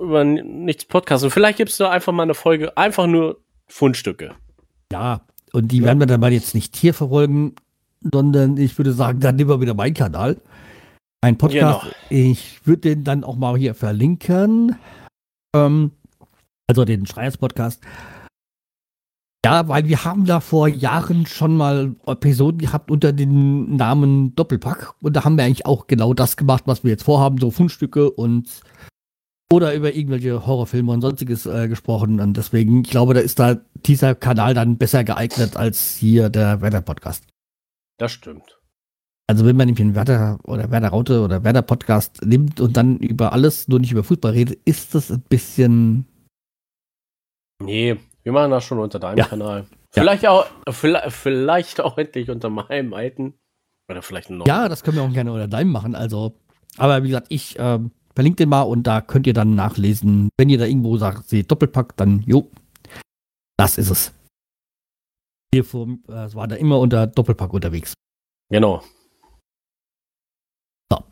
[0.00, 1.30] über nichts podcasten.
[1.30, 3.38] Vielleicht gibt es da einfach mal eine Folge, einfach nur
[3.68, 4.34] Fundstücke.
[4.92, 5.20] Ja,
[5.52, 5.84] und die ja.
[5.84, 7.54] werden wir dann mal jetzt nicht hier verfolgen,
[8.12, 10.40] sondern ich würde sagen, dann nehmen wir wieder meinen Kanal.
[11.20, 11.82] Ein Podcast.
[11.82, 11.94] Genau.
[12.08, 14.76] Ich würde den dann auch mal hier verlinken.
[15.54, 15.92] Ähm,
[16.66, 17.82] also den Schreiers Podcast.
[19.44, 24.94] Ja, weil wir haben da vor Jahren schon mal Episoden gehabt unter dem Namen Doppelpack
[25.00, 28.10] und da haben wir eigentlich auch genau das gemacht, was wir jetzt vorhaben, so Fundstücke
[28.10, 28.60] und
[29.52, 33.56] oder über irgendwelche Horrorfilme und sonstiges äh, gesprochen und deswegen, ich glaube, da ist da
[33.74, 37.24] dieser Kanal dann besser geeignet als hier der Werder Podcast.
[37.98, 38.58] Das stimmt.
[39.26, 42.98] Also wenn man nämlich einen Werder oder Werder Raute oder Werder Podcast nimmt und dann
[42.98, 46.06] über alles, nur nicht über Fußball redet, ist das ein bisschen
[47.60, 49.26] Nee, wir machen das schon unter deinem ja.
[49.26, 49.66] Kanal.
[49.90, 50.30] Vielleicht ja.
[50.30, 53.34] auch, vielleicht, vielleicht auch endlich unter meinem alten.
[53.88, 54.46] Oder vielleicht noch.
[54.46, 55.94] Ja, das können wir auch gerne unter deinem machen.
[55.94, 56.36] Also,
[56.76, 57.80] aber wie gesagt, ich äh,
[58.20, 60.28] verlinke den mal und da könnt ihr dann nachlesen.
[60.36, 62.50] Wenn ihr da irgendwo sagt, seht Doppelpack, dann jo,
[63.56, 64.12] das ist es.
[65.54, 67.94] Hier vom, äh, es war da immer unter Doppelpack unterwegs.
[68.50, 68.82] Genau.
[70.92, 71.02] So.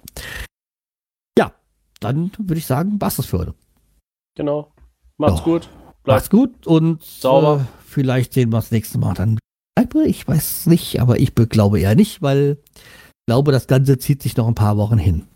[1.39, 1.55] Ja,
[2.01, 3.55] dann würde ich sagen, war's das für heute.
[4.37, 4.75] Genau.
[5.17, 5.45] Macht's oh.
[5.45, 5.71] gut.
[6.05, 7.61] Mach's gut und sauber.
[7.63, 9.39] Äh, vielleicht sehen wir das nächste Mal dann.
[10.05, 14.37] Ich weiß nicht, aber ich glaube eher nicht, weil ich glaube, das Ganze zieht sich
[14.37, 15.27] noch ein paar Wochen hin.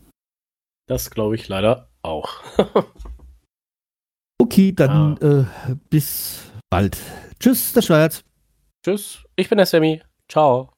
[0.87, 2.43] Das glaube ich leider auch.
[4.39, 5.47] okay, dann ah.
[5.71, 6.99] äh, bis bald.
[7.39, 8.25] Tschüss, der Schweiz.
[8.85, 10.03] Tschüss, ich bin der Sammy.
[10.29, 10.73] Ciao.